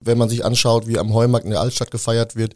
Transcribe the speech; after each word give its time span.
Wenn 0.00 0.18
man 0.18 0.28
sich 0.28 0.44
anschaut, 0.44 0.86
wie 0.86 0.98
am 0.98 1.12
Heumarkt 1.12 1.44
in 1.44 1.50
der 1.50 1.60
Altstadt 1.60 1.90
gefeiert 1.90 2.36
wird, 2.36 2.54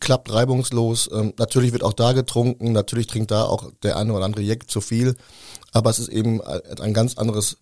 klappt 0.00 0.32
reibungslos. 0.32 1.10
Ähm, 1.12 1.34
natürlich 1.38 1.72
wird 1.72 1.84
auch 1.84 1.92
da 1.92 2.12
getrunken, 2.12 2.72
natürlich 2.72 3.06
trinkt 3.06 3.30
da 3.30 3.44
auch 3.44 3.70
der 3.82 3.96
eine 3.96 4.12
oder 4.12 4.24
andere 4.24 4.42
Jeck 4.42 4.70
zu 4.70 4.80
viel, 4.80 5.14
aber 5.72 5.90
es 5.90 5.98
ist 5.98 6.08
eben 6.08 6.40
ein 6.42 6.94
ganz 6.94 7.18
anderes 7.18 7.58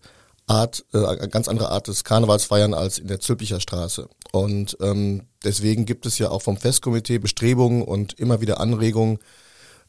Art, 0.47 0.85
äh, 0.93 1.03
eine 1.03 1.29
ganz 1.29 1.47
andere 1.47 1.69
Art 1.69 1.87
des 1.87 2.03
Karnevalsfeiern 2.03 2.73
als 2.73 2.99
in 2.99 3.07
der 3.07 3.19
Zülpicher 3.19 3.59
Straße. 3.59 4.07
Und 4.31 4.77
ähm, 4.81 5.23
deswegen 5.43 5.85
gibt 5.85 6.05
es 6.05 6.17
ja 6.17 6.29
auch 6.29 6.41
vom 6.41 6.57
Festkomitee 6.57 7.19
Bestrebungen 7.19 7.81
und 7.81 8.13
immer 8.19 8.41
wieder 8.41 8.59
Anregungen 8.59 9.19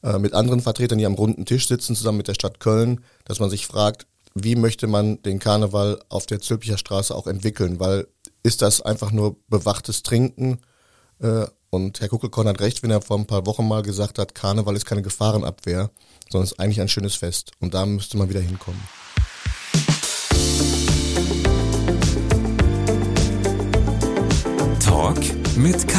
äh, 0.02 0.18
mit 0.18 0.34
anderen 0.34 0.60
Vertretern, 0.60 0.98
die 0.98 1.06
am 1.06 1.14
runden 1.14 1.44
Tisch 1.44 1.68
sitzen, 1.68 1.94
zusammen 1.94 2.18
mit 2.18 2.28
der 2.28 2.34
Stadt 2.34 2.60
Köln, 2.60 3.04
dass 3.24 3.40
man 3.40 3.50
sich 3.50 3.66
fragt, 3.66 4.06
wie 4.34 4.54
möchte 4.54 4.86
man 4.86 5.22
den 5.22 5.38
Karneval 5.38 5.98
auf 6.08 6.26
der 6.26 6.40
Zülpicher 6.40 6.78
Straße 6.78 7.14
auch 7.14 7.26
entwickeln? 7.26 7.80
Weil 7.80 8.06
ist 8.46 8.62
das 8.62 8.80
einfach 8.80 9.10
nur 9.10 9.36
bewachtes 9.48 10.04
Trinken? 10.04 10.60
Äh, 11.18 11.46
und 11.68 12.00
Herr 12.00 12.08
Kuckelkorn 12.08 12.46
hat 12.46 12.60
recht, 12.60 12.84
wenn 12.84 12.92
er 12.92 13.02
vor 13.02 13.18
ein 13.18 13.26
paar 13.26 13.44
Wochen 13.44 13.66
mal 13.66 13.82
gesagt 13.82 14.20
hat, 14.20 14.36
Karneval 14.36 14.76
ist 14.76 14.86
keine 14.86 15.02
Gefahrenabwehr, 15.02 15.90
sondern 16.30 16.44
ist 16.44 16.60
eigentlich 16.60 16.80
ein 16.80 16.88
schönes 16.88 17.16
Fest. 17.16 17.50
Und 17.58 17.74
da 17.74 17.84
müsste 17.84 18.16
man 18.16 18.30
wieder 18.30 18.40
hinkommen. 18.40 18.80
Talk 24.78 25.18
mit 25.56 25.88
K. 25.88 25.98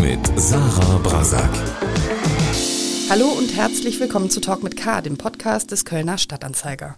Mit 0.00 0.20
Sarah 0.36 0.98
Brasak. 0.98 1.50
Hallo 3.08 3.26
und 3.28 3.54
herzlich 3.54 4.00
willkommen 4.00 4.28
zu 4.28 4.40
Talk 4.40 4.64
mit 4.64 4.76
K, 4.76 5.02
dem 5.02 5.16
Podcast 5.16 5.70
des 5.70 5.84
Kölner 5.84 6.18
Stadtanzeiger. 6.18 6.96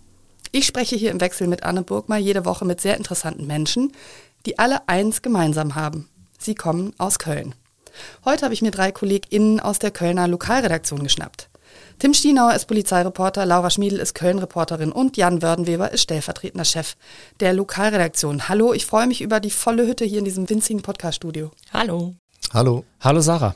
Ich 0.52 0.65
spreche 0.65 0.96
hier 0.96 1.10
im 1.10 1.20
Wechsel 1.20 1.48
mit 1.48 1.65
Anne 1.65 1.82
Burgmar 1.82 2.18
jede 2.18 2.46
Woche 2.46 2.65
mit 2.65 2.80
sehr 2.80 2.96
interessanten 2.96 3.46
Menschen, 3.46 3.93
die 4.46 4.59
alle 4.59 4.88
eins 4.88 5.23
gemeinsam 5.23 5.74
haben. 5.74 6.09
Sie 6.38 6.54
kommen 6.54 6.95
aus 6.98 7.18
Köln. 7.18 7.54
Heute 8.24 8.45
habe 8.45 8.54
ich 8.54 8.62
mir 8.62 8.70
drei 8.70 8.92
KollegInnen 8.92 9.60
aus 9.60 9.79
der 9.79 9.90
Kölner 9.90 10.29
Lokalredaktion 10.29 11.02
geschnappt. 11.02 11.48
Tim 11.98 12.15
Stienauer 12.15 12.54
ist 12.54 12.66
Polizeireporter, 12.66 13.46
Laura 13.46 13.71
Schmiedel 13.71 13.98
ist 13.98 14.15
Köln-Reporterin 14.15 14.93
und 14.93 15.16
Jan 15.16 15.43
Wördenweber 15.43 15.93
ist 15.93 16.02
stellvertretender 16.02 16.65
Chef 16.65 16.95
der 17.40 17.54
Lokalredaktion. 17.54 18.48
Hallo, 18.48 18.73
ich 18.73 18.87
freue 18.87 19.06
mich 19.06 19.23
über 19.23 19.40
die 19.40 19.51
volle 19.51 19.87
Hütte 19.87 20.04
hier 20.04 20.18
in 20.18 20.24
diesem 20.24 20.49
winzigen 20.49 20.82
Podcast-Studio. 20.82 21.51
Hallo. 21.73 22.15
Hallo. 22.52 22.84
Hallo 23.01 23.21
Sarah. 23.21 23.54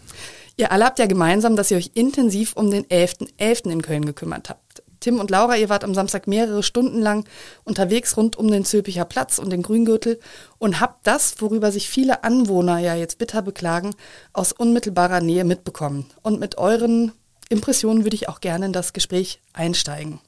Ihr 0.56 0.72
alle 0.72 0.86
habt 0.86 0.98
ja 0.98 1.06
gemeinsam, 1.06 1.54
dass 1.54 1.70
ihr 1.70 1.76
euch 1.76 1.92
intensiv 1.94 2.54
um 2.54 2.70
den 2.70 2.84
11.11. 2.84 3.28
.11. 3.38 3.70
in 3.70 3.82
Köln 3.82 4.04
gekümmert 4.04 4.50
habt. 4.50 4.69
Tim 5.00 5.18
und 5.18 5.30
Laura, 5.30 5.56
ihr 5.56 5.70
wart 5.70 5.82
am 5.82 5.94
Samstag 5.94 6.26
mehrere 6.26 6.62
Stunden 6.62 7.00
lang 7.00 7.24
unterwegs 7.64 8.16
rund 8.16 8.36
um 8.36 8.50
den 8.50 8.66
Zülpicher 8.66 9.06
Platz 9.06 9.38
und 9.38 9.50
den 9.50 9.62
Grüngürtel 9.62 10.20
und 10.58 10.78
habt 10.78 11.06
das, 11.06 11.40
worüber 11.40 11.72
sich 11.72 11.88
viele 11.88 12.22
Anwohner 12.22 12.78
ja 12.78 12.94
jetzt 12.94 13.18
bitter 13.18 13.40
beklagen, 13.40 13.94
aus 14.34 14.52
unmittelbarer 14.52 15.20
Nähe 15.20 15.44
mitbekommen. 15.44 16.06
Und 16.22 16.38
mit 16.38 16.58
euren 16.58 17.12
Impressionen 17.48 18.04
würde 18.04 18.14
ich 18.14 18.28
auch 18.28 18.40
gerne 18.40 18.66
in 18.66 18.72
das 18.72 18.92
Gespräch 18.92 19.40
einsteigen. 19.54 20.20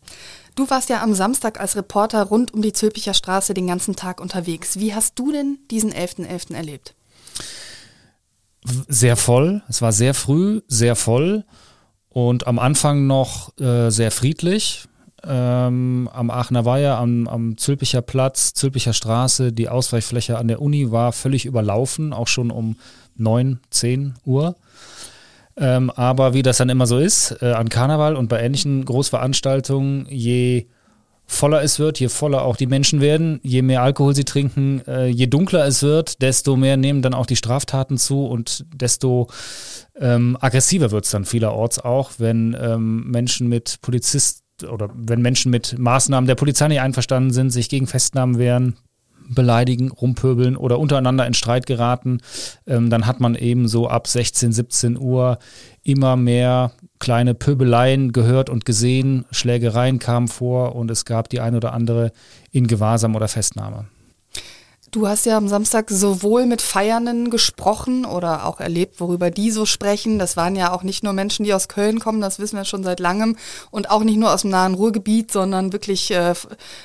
Du 0.55 0.69
warst 0.69 0.89
ja 0.89 1.03
am 1.03 1.15
Samstag 1.15 1.61
als 1.61 1.77
Reporter 1.77 2.23
rund 2.25 2.53
um 2.53 2.63
die 2.63 2.73
Zülpicher 2.73 3.15
Straße 3.15 3.55
den 3.55 3.67
ganzen 3.67 3.95
Tag 3.95 4.21
unterwegs. 4.21 4.79
Wie 4.79 4.95
hast 4.95 5.19
du 5.19 5.33
denn 5.33 5.59
diesen 5.71 5.93
11.11. 5.93 6.27
.11. 6.27 6.55
erlebt? 6.55 6.95
Sehr 8.89 9.17
voll. 9.17 9.63
Es 9.69 9.83
war 9.83 9.93
sehr 9.93 10.15
früh, 10.15 10.61
sehr 10.69 10.97
voll 10.97 11.45
und 12.13 12.47
am 12.47 12.59
Anfang 12.59 13.07
noch 13.07 13.59
äh, 13.59 13.91
sehr 13.91 14.11
friedlich. 14.11 14.85
Ähm, 15.25 16.11
am 16.13 16.31
Aachener 16.31 16.65
Weiher, 16.65 16.99
am, 16.99 17.29
am 17.29 17.57
Zülpicher 17.57 18.03
Platz, 18.03 18.55
Zülpicher 18.55 18.93
Straße, 18.93 19.53
die 19.53 19.69
Ausweichfläche 19.69 20.37
an 20.37 20.49
der 20.49 20.61
Uni 20.61 20.91
war 20.91 21.13
völlig 21.13 21.45
überlaufen, 21.47 22.13
auch 22.13 22.27
schon 22.27 22.51
um 22.51 22.77
9, 23.17 23.61
10 23.71 24.15
Uhr. 24.25 24.57
Ähm, 25.57 25.91
aber 25.91 26.35
wie 26.35 26.43
das 26.43 26.57
dann 26.57 26.71
immer 26.71 26.87
so 26.87 26.99
ist, 26.99 27.37
äh, 27.41 27.53
an 27.53 27.69
Karneval 27.69 28.17
und 28.17 28.29
bei 28.29 28.41
ähnlichen 28.41 28.85
Großveranstaltungen, 28.85 30.07
je 30.09 30.67
voller 31.27 31.63
es 31.63 31.79
wird, 31.79 31.99
je 31.99 32.09
voller 32.09 32.43
auch 32.43 32.57
die 32.57 32.67
Menschen 32.67 33.01
werden, 33.01 33.41
je 33.43 33.63
mehr 33.63 33.83
Alkohol 33.83 34.15
sie 34.15 34.25
trinken, 34.25 34.83
äh, 34.87 35.07
je 35.07 35.27
dunkler 35.27 35.67
es 35.67 35.83
wird, 35.83 36.21
desto 36.23 36.57
mehr 36.57 36.77
nehmen 36.77 37.03
dann 37.03 37.15
auch 37.15 37.27
die 37.27 37.37
Straftaten 37.37 37.99
zu 37.99 38.27
und 38.27 38.67
desto 38.75 39.29
ähm, 39.99 40.37
aggressiver 40.41 40.91
wird 40.91 41.05
es 41.05 41.11
dann 41.11 41.25
vielerorts 41.25 41.79
auch, 41.79 42.13
wenn 42.19 42.57
ähm, 42.61 43.11
Menschen 43.11 43.49
mit 43.49 43.79
Polizisten 43.83 44.43
oder 44.69 44.91
wenn 44.95 45.23
Menschen 45.23 45.51
mit 45.51 45.79
Maßnahmen 45.79 46.29
der 46.29 46.35
Polizei 46.35 46.69
nicht 46.69 46.81
einverstanden 46.81 47.33
sind, 47.33 47.51
sich 47.51 47.69
gegen 47.69 47.87
Festnahmen 47.87 48.39
wehren, 48.39 48.77
beleidigen, 49.35 49.91
rumpöbeln 49.91 50.57
oder 50.57 50.79
untereinander 50.79 51.27
in 51.27 51.35
Streit 51.35 51.67
geraten, 51.67 52.21
ähm, 52.67 52.91
dann 52.91 53.07
hat 53.07 53.21
man 53.21 53.35
eben 53.35 53.69
so 53.69 53.89
ab 53.89 54.07
16, 54.07 54.53
17 54.53 54.99
Uhr 54.99 55.39
immer 55.83 56.17
mehr 56.17 56.73
kleine 56.99 57.35
Pöbeleien 57.35 58.13
gehört 58.13 58.49
und 58.49 58.65
gesehen, 58.65 59.25
Schlägereien 59.31 59.99
kamen 59.99 60.29
vor 60.29 60.77
und 60.77 60.91
es 60.91 61.05
gab 61.05 61.29
die 61.29 61.41
ein 61.41 61.57
oder 61.57 61.73
andere 61.73 62.13
in 62.51 62.67
Gewahrsam 62.67 63.17
oder 63.17 63.29
Festnahme. 63.29 63.87
Du 64.93 65.09
hast 65.09 65.25
ja 65.25 65.39
am 65.39 65.49
Samstag 65.49 65.89
sowohl 65.89 66.45
mit 66.45 66.61
Feiernden 66.61 67.31
gesprochen 67.31 68.05
oder 68.05 68.45
auch 68.45 68.61
erlebt, 68.61 69.01
worüber 69.01 69.31
die 69.31 69.51
so 69.51 69.65
sprechen. 69.65 70.19
Das 70.19 70.37
waren 70.37 70.55
ja 70.55 70.71
auch 70.71 70.83
nicht 70.83 71.03
nur 71.03 71.15
Menschen, 71.15 71.45
die 71.47 71.55
aus 71.55 71.69
Köln 71.69 71.99
kommen, 71.99 72.21
das 72.21 72.39
wissen 72.39 72.59
wir 72.59 72.67
schon 72.67 72.85
seit 72.85 73.01
langem. 73.01 73.39
Und 73.71 73.91
auch 73.91 74.05
nicht 74.05 74.19
nur 74.19 74.35
aus 74.35 74.43
dem 74.43 74.51
nahen 74.51 74.75
Ruhrgebiet, 74.75 75.33
sondern 75.33 75.73
wirklich 75.73 76.11
äh, 76.11 76.35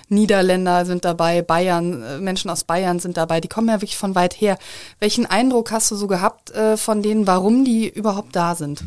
Niederländer 0.07 0.85
sind 0.85 1.03
dabei, 1.03 1.41
Bayern, 1.41 2.01
äh, 2.01 2.19
Menschen 2.19 2.49
aus 2.49 2.63
Bayern 2.63 2.99
sind 2.99 3.17
dabei. 3.17 3.41
Die 3.41 3.49
kommen 3.49 3.67
ja 3.67 3.81
wirklich 3.81 3.97
von 3.97 4.15
weit 4.15 4.39
her. 4.39 4.57
Welchen 5.01 5.25
Eindruck 5.25 5.73
hast 5.73 5.91
du 5.91 5.97
so 5.97 6.07
gehabt 6.07 6.51
äh, 6.51 6.77
von 6.77 7.03
denen, 7.03 7.27
warum 7.27 7.65
die 7.65 7.89
überhaupt 7.89 8.37
da 8.37 8.55
sind? 8.55 8.85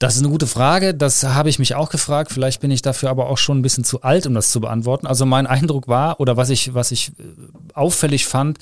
Das 0.00 0.14
ist 0.14 0.22
eine 0.22 0.30
gute 0.30 0.46
Frage. 0.46 0.94
Das 0.94 1.24
habe 1.24 1.48
ich 1.48 1.58
mich 1.58 1.74
auch 1.74 1.90
gefragt. 1.90 2.30
Vielleicht 2.30 2.60
bin 2.60 2.70
ich 2.70 2.82
dafür 2.82 3.10
aber 3.10 3.28
auch 3.28 3.38
schon 3.38 3.58
ein 3.58 3.62
bisschen 3.62 3.82
zu 3.82 4.02
alt, 4.02 4.26
um 4.28 4.34
das 4.34 4.52
zu 4.52 4.60
beantworten. 4.60 5.08
Also 5.08 5.26
mein 5.26 5.48
Eindruck 5.48 5.88
war, 5.88 6.20
oder 6.20 6.36
was 6.36 6.50
ich, 6.50 6.72
was 6.72 6.92
ich 6.92 7.10
äh, 7.18 7.22
auffällig 7.78 8.26
fand, 8.26 8.58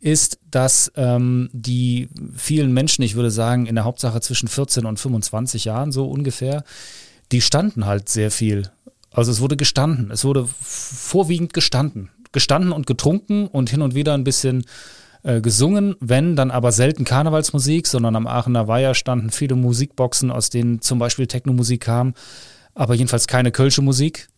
ist, 0.00 0.38
dass 0.50 0.92
ähm, 0.96 1.48
die 1.52 2.08
vielen 2.36 2.72
Menschen, 2.72 3.02
ich 3.02 3.14
würde 3.14 3.30
sagen, 3.30 3.66
in 3.66 3.74
der 3.74 3.84
Hauptsache 3.84 4.20
zwischen 4.20 4.48
14 4.48 4.84
und 4.84 4.98
25 4.98 5.64
Jahren 5.64 5.92
so 5.92 6.06
ungefähr, 6.06 6.64
die 7.32 7.40
standen 7.40 7.86
halt 7.86 8.08
sehr 8.08 8.30
viel. 8.30 8.70
Also 9.10 9.32
es 9.32 9.40
wurde 9.40 9.56
gestanden. 9.56 10.10
Es 10.10 10.24
wurde 10.24 10.48
vorwiegend 10.60 11.54
gestanden. 11.54 12.10
Gestanden 12.32 12.72
und 12.72 12.86
getrunken 12.86 13.46
und 13.46 13.70
hin 13.70 13.82
und 13.82 13.94
wieder 13.94 14.12
ein 14.14 14.24
bisschen 14.24 14.66
äh, 15.22 15.40
gesungen, 15.40 15.96
wenn 16.00 16.36
dann 16.36 16.50
aber 16.50 16.70
selten 16.70 17.04
Karnevalsmusik, 17.04 17.86
sondern 17.86 18.14
am 18.14 18.26
Aachener 18.26 18.68
Weiher 18.68 18.94
standen 18.94 19.30
viele 19.30 19.56
Musikboxen, 19.56 20.30
aus 20.30 20.50
denen 20.50 20.82
zum 20.82 20.98
Beispiel 20.98 21.26
Technomusik 21.26 21.80
kam, 21.80 22.14
aber 22.74 22.94
jedenfalls 22.94 23.26
keine 23.26 23.50
Kölsche 23.50 23.82
Musik. 23.82 24.28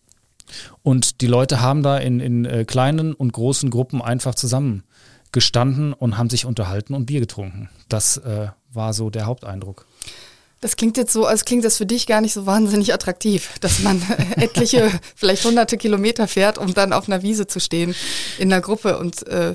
Und 0.82 1.20
die 1.20 1.26
Leute 1.26 1.60
haben 1.60 1.82
da 1.82 1.98
in, 1.98 2.20
in 2.20 2.44
äh, 2.44 2.64
kleinen 2.64 3.14
und 3.14 3.32
großen 3.32 3.70
Gruppen 3.70 4.02
einfach 4.02 4.34
zusammen 4.34 4.84
gestanden 5.32 5.92
und 5.92 6.16
haben 6.16 6.30
sich 6.30 6.46
unterhalten 6.46 6.94
und 6.94 7.06
Bier 7.06 7.20
getrunken. 7.20 7.68
Das 7.88 8.16
äh, 8.18 8.48
war 8.72 8.92
so 8.92 9.10
der 9.10 9.26
Haupteindruck. 9.26 9.86
Das 10.60 10.74
klingt 10.74 10.96
jetzt 10.96 11.12
so, 11.12 11.24
als 11.24 11.44
klingt 11.44 11.64
das 11.64 11.76
für 11.76 11.86
dich 11.86 12.06
gar 12.06 12.20
nicht 12.20 12.32
so 12.32 12.44
wahnsinnig 12.44 12.92
attraktiv, 12.92 13.54
dass 13.60 13.80
man 13.80 14.02
etliche, 14.36 14.90
vielleicht 15.14 15.44
hunderte 15.44 15.76
Kilometer 15.76 16.26
fährt, 16.26 16.58
um 16.58 16.74
dann 16.74 16.92
auf 16.92 17.08
einer 17.08 17.22
Wiese 17.22 17.46
zu 17.46 17.60
stehen 17.60 17.94
in 18.38 18.52
einer 18.52 18.60
Gruppe 18.60 18.98
und 18.98 19.26
äh, 19.28 19.54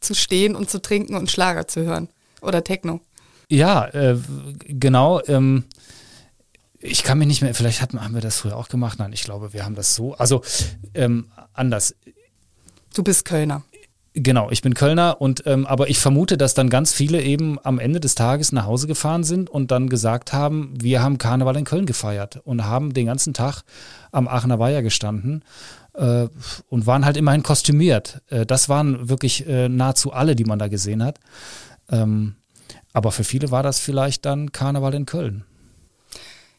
zu 0.00 0.14
stehen 0.14 0.54
und 0.54 0.70
zu 0.70 0.80
trinken 0.80 1.16
und 1.16 1.30
Schlager 1.30 1.66
zu 1.66 1.82
hören 1.82 2.08
oder 2.40 2.62
Techno. 2.62 3.00
Ja, 3.50 3.86
äh, 3.88 4.16
genau. 4.66 5.20
Ähm, 5.26 5.64
ich 6.84 7.02
kann 7.02 7.18
mich 7.18 7.28
nicht 7.28 7.42
mehr, 7.42 7.54
vielleicht 7.54 7.80
hat, 7.80 7.94
haben 7.94 8.14
wir 8.14 8.20
das 8.20 8.38
früher 8.38 8.56
auch 8.56 8.68
gemacht. 8.68 8.98
Nein, 8.98 9.12
ich 9.12 9.24
glaube, 9.24 9.52
wir 9.52 9.64
haben 9.64 9.74
das 9.74 9.94
so. 9.94 10.14
Also 10.14 10.42
ähm, 10.92 11.28
anders. 11.54 11.96
Du 12.94 13.02
bist 13.02 13.24
Kölner. 13.24 13.62
Genau, 14.12 14.50
ich 14.50 14.62
bin 14.62 14.74
Kölner 14.74 15.20
und 15.20 15.42
ähm, 15.46 15.66
aber 15.66 15.88
ich 15.88 15.98
vermute, 15.98 16.36
dass 16.36 16.54
dann 16.54 16.70
ganz 16.70 16.92
viele 16.92 17.20
eben 17.22 17.58
am 17.64 17.80
Ende 17.80 17.98
des 17.98 18.14
Tages 18.14 18.52
nach 18.52 18.66
Hause 18.66 18.86
gefahren 18.86 19.24
sind 19.24 19.50
und 19.50 19.72
dann 19.72 19.88
gesagt 19.88 20.32
haben, 20.32 20.72
wir 20.80 21.02
haben 21.02 21.18
Karneval 21.18 21.56
in 21.56 21.64
Köln 21.64 21.86
gefeiert 21.86 22.40
und 22.44 22.64
haben 22.64 22.94
den 22.94 23.06
ganzen 23.06 23.34
Tag 23.34 23.62
am 24.12 24.28
Aachener 24.28 24.60
Weiher 24.60 24.82
gestanden 24.82 25.42
äh, 25.94 26.28
und 26.68 26.86
waren 26.86 27.04
halt 27.04 27.16
immerhin 27.16 27.42
kostümiert. 27.42 28.22
Äh, 28.28 28.46
das 28.46 28.68
waren 28.68 29.08
wirklich 29.08 29.48
äh, 29.48 29.68
nahezu 29.68 30.12
alle, 30.12 30.36
die 30.36 30.44
man 30.44 30.60
da 30.60 30.68
gesehen 30.68 31.02
hat. 31.02 31.18
Ähm, 31.90 32.36
aber 32.92 33.10
für 33.10 33.24
viele 33.24 33.50
war 33.50 33.64
das 33.64 33.80
vielleicht 33.80 34.26
dann 34.26 34.52
Karneval 34.52 34.94
in 34.94 35.06
Köln. 35.06 35.44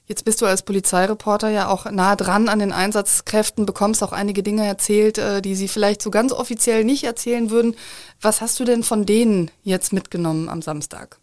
Jetzt 0.08 0.24
bist 0.24 0.42
du 0.42 0.46
als 0.46 0.62
Polizeireporter 0.62 1.50
ja 1.50 1.68
auch 1.68 1.90
nah 1.90 2.16
dran 2.16 2.48
an 2.48 2.60
den 2.60 2.72
Einsatzkräften, 2.72 3.66
bekommst 3.66 4.04
auch 4.04 4.12
einige 4.12 4.44
Dinge 4.44 4.66
erzählt, 4.66 5.18
äh, 5.18 5.42
die 5.42 5.56
sie 5.56 5.68
vielleicht 5.68 6.02
so 6.02 6.12
ganz 6.12 6.32
offiziell 6.32 6.84
nicht 6.84 7.04
erzählen 7.04 7.50
würden. 7.50 7.76
Was 8.22 8.42
hast 8.42 8.60
du 8.60 8.66
denn 8.66 8.84
von 8.84 9.06
denen 9.06 9.50
jetzt 9.64 9.94
mitgenommen 9.94 10.48
am 10.48 10.62
Samstag? 10.62 11.18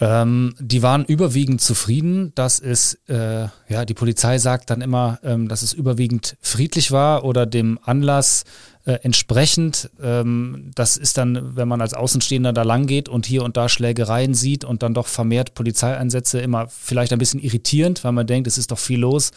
Ähm, 0.00 0.56
die 0.58 0.82
waren 0.82 1.04
überwiegend 1.04 1.60
zufrieden, 1.60 2.32
dass 2.34 2.58
es, 2.58 2.98
äh, 3.06 3.46
ja, 3.68 3.84
die 3.84 3.94
Polizei 3.94 4.38
sagt 4.38 4.70
dann 4.70 4.80
immer, 4.80 5.20
ähm, 5.22 5.46
dass 5.46 5.62
es 5.62 5.72
überwiegend 5.72 6.36
friedlich 6.40 6.90
war 6.90 7.24
oder 7.24 7.46
dem 7.46 7.78
Anlass 7.84 8.42
Äh, 8.84 8.98
entsprechend, 9.02 9.90
ähm, 10.02 10.72
das 10.74 10.96
ist 10.96 11.16
dann, 11.16 11.54
wenn 11.54 11.68
man 11.68 11.80
als 11.80 11.94
Außenstehender 11.94 12.52
da 12.52 12.64
lang 12.64 12.86
geht 12.86 13.08
und 13.08 13.26
hier 13.26 13.44
und 13.44 13.56
da 13.56 13.68
Schlägereien 13.68 14.34
sieht 14.34 14.64
und 14.64 14.82
dann 14.82 14.92
doch 14.92 15.06
vermehrt 15.06 15.54
Polizeieinsätze, 15.54 16.40
immer 16.40 16.66
vielleicht 16.68 17.12
ein 17.12 17.20
bisschen 17.20 17.38
irritierend, 17.38 18.02
weil 18.02 18.10
man 18.10 18.26
denkt, 18.26 18.48
es 18.48 18.58
ist 18.58 18.72
doch 18.72 18.78
viel 18.78 18.98
los. 18.98 19.30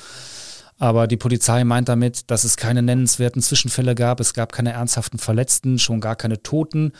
Aber 0.79 1.05
die 1.05 1.17
Polizei 1.17 1.63
meint 1.63 1.89
damit, 1.89 2.31
dass 2.31 2.43
es 2.43 2.57
keine 2.57 2.81
nennenswerten 2.81 3.41
Zwischenfälle 3.41 3.93
gab, 3.93 4.19
es 4.19 4.33
gab 4.33 4.51
keine 4.51 4.71
ernsthaften 4.71 5.19
Verletzten, 5.19 5.77
schon 5.77 6.01
gar 6.01 6.15
keine 6.15 6.41
Toten. 6.41 6.91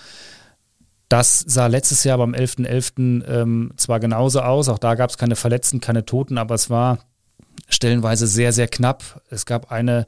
Das 1.10 1.44
sah 1.48 1.66
letztes 1.66 2.04
Jahr 2.04 2.20
beim 2.20 2.34
11.11. 2.34 2.68
.11., 2.68 3.28
ähm, 3.28 3.72
zwar 3.76 4.00
genauso 4.00 4.42
aus, 4.42 4.70
auch 4.70 4.80
da 4.80 4.94
gab 4.94 5.10
es 5.10 5.18
keine 5.18 5.36
Verletzten, 5.36 5.82
keine 5.82 6.06
Toten, 6.06 6.38
aber 6.38 6.54
es 6.54 6.70
war 6.70 7.00
stellenweise 7.70 8.28
sehr, 8.28 8.54
sehr 8.54 8.68
knapp. 8.68 9.22
Es 9.30 9.48
gab 9.48 9.72
eine 9.72 10.06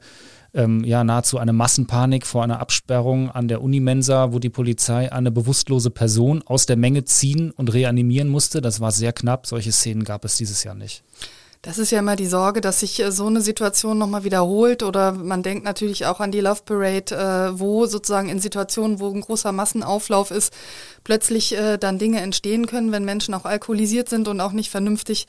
ähm, 0.54 0.84
ja 0.84 1.04
nahezu 1.04 1.38
eine 1.38 1.52
Massenpanik 1.52 2.26
vor 2.26 2.42
einer 2.42 2.60
Absperrung 2.60 3.30
an 3.30 3.48
der 3.48 3.62
Unimensa, 3.62 4.32
wo 4.32 4.38
die 4.38 4.50
Polizei 4.50 5.12
eine 5.12 5.30
bewusstlose 5.30 5.90
Person 5.90 6.42
aus 6.46 6.66
der 6.66 6.76
Menge 6.76 7.04
ziehen 7.04 7.50
und 7.50 7.72
reanimieren 7.72 8.28
musste. 8.28 8.60
Das 8.60 8.80
war 8.80 8.92
sehr 8.92 9.12
knapp. 9.12 9.46
Solche 9.46 9.72
Szenen 9.72 10.04
gab 10.04 10.24
es 10.24 10.36
dieses 10.36 10.64
Jahr 10.64 10.74
nicht. 10.74 11.02
Das 11.62 11.78
ist 11.78 11.90
ja 11.90 11.98
immer 11.98 12.14
die 12.14 12.26
Sorge, 12.26 12.60
dass 12.60 12.80
sich 12.80 13.00
äh, 13.00 13.10
so 13.10 13.26
eine 13.26 13.40
Situation 13.40 13.98
nochmal 13.98 14.22
wiederholt 14.22 14.82
oder 14.84 15.12
man 15.12 15.42
denkt 15.42 15.64
natürlich 15.64 16.06
auch 16.06 16.20
an 16.20 16.30
die 16.30 16.40
Love 16.40 16.62
Parade, 16.64 17.14
äh, 17.14 17.58
wo 17.58 17.86
sozusagen 17.86 18.28
in 18.28 18.38
Situationen, 18.38 19.00
wo 19.00 19.12
ein 19.12 19.20
großer 19.20 19.50
Massenauflauf 19.50 20.30
ist, 20.30 20.52
plötzlich 21.02 21.56
äh, 21.56 21.76
dann 21.76 21.98
Dinge 21.98 22.20
entstehen 22.20 22.66
können, 22.66 22.92
wenn 22.92 23.04
Menschen 23.04 23.34
auch 23.34 23.44
alkoholisiert 23.44 24.08
sind 24.08 24.28
und 24.28 24.40
auch 24.40 24.52
nicht 24.52 24.70
vernünftig 24.70 25.26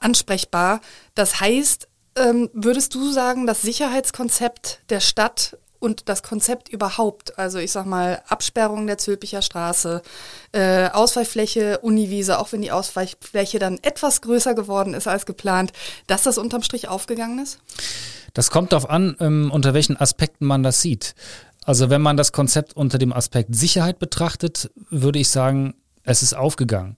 ansprechbar. 0.00 0.80
Das 1.16 1.40
heißt, 1.40 1.88
ähm, 2.16 2.50
würdest 2.52 2.94
du 2.94 3.10
sagen, 3.10 3.46
das 3.46 3.62
Sicherheitskonzept 3.62 4.80
der 4.90 5.00
Stadt 5.00 5.56
und 5.84 6.08
das 6.08 6.22
Konzept 6.22 6.70
überhaupt, 6.70 7.38
also 7.38 7.58
ich 7.58 7.70
sag 7.70 7.84
mal 7.84 8.22
Absperrung 8.26 8.86
der 8.86 8.98
Zülpicher 8.98 9.42
Straße, 9.42 10.02
äh, 10.52 10.88
Ausweichfläche, 10.88 11.78
Uniwiese, 11.80 12.38
auch 12.38 12.52
wenn 12.52 12.62
die 12.62 12.72
Ausweichfläche 12.72 13.58
dann 13.58 13.78
etwas 13.82 14.22
größer 14.22 14.54
geworden 14.54 14.94
ist 14.94 15.06
als 15.06 15.26
geplant, 15.26 15.72
dass 16.06 16.22
das 16.22 16.38
unterm 16.38 16.62
Strich 16.62 16.88
aufgegangen 16.88 17.38
ist? 17.38 17.58
Das 18.32 18.50
kommt 18.50 18.72
darauf 18.72 18.88
an, 18.88 19.16
ähm, 19.20 19.50
unter 19.52 19.74
welchen 19.74 19.96
Aspekten 19.96 20.46
man 20.46 20.62
das 20.62 20.80
sieht. 20.80 21.14
Also 21.64 21.90
wenn 21.90 22.02
man 22.02 22.16
das 22.16 22.32
Konzept 22.32 22.74
unter 22.76 22.98
dem 22.98 23.12
Aspekt 23.12 23.54
Sicherheit 23.54 23.98
betrachtet, 23.98 24.70
würde 24.90 25.18
ich 25.18 25.28
sagen, 25.28 25.74
es 26.04 26.22
ist 26.22 26.34
aufgegangen, 26.34 26.96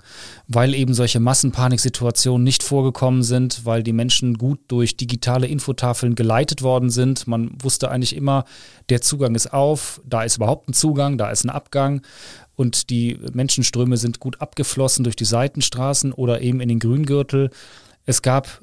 weil 0.49 0.75
eben 0.75 0.93
solche 0.93 1.21
Massenpaniksituationen 1.21 2.43
nicht 2.43 2.65
vorgekommen 2.65 3.23
sind, 3.23 3.65
weil 3.65 3.85
die 3.85 3.93
Menschen 3.93 4.37
gut 4.37 4.59
durch 4.69 4.97
digitale 4.97 5.47
Infotafeln 5.47 6.17
geleitet 6.17 6.63
worden 6.63 6.91
sind. 6.91 7.27
Man 7.29 7.51
wusste 7.63 7.91
eigentlich 7.91 8.17
immer, 8.17 8.45
der 8.89 9.01
Zugang 9.01 9.37
ist 9.37 9.53
auf, 9.53 10.01
da 10.05 10.25
ist 10.25 10.37
überhaupt 10.37 10.69
ein 10.69 10.73
Zugang, 10.73 11.19
da 11.19 11.31
ist 11.31 11.45
ein 11.45 11.51
Abgang 11.51 12.03
und 12.57 12.91
die 12.91 13.19
Menschenströme 13.33 13.97
sind 13.97 14.19
gut 14.19 14.41
abgeflossen 14.41 15.05
durch 15.05 15.17
die 15.17 15.25
Seitenstraßen 15.25 16.13
oder 16.13 16.41
eben 16.41 16.61
in 16.61 16.69
den 16.69 16.81
Grüngürtel. 16.81 17.51
Es 18.07 18.23
gab 18.23 18.61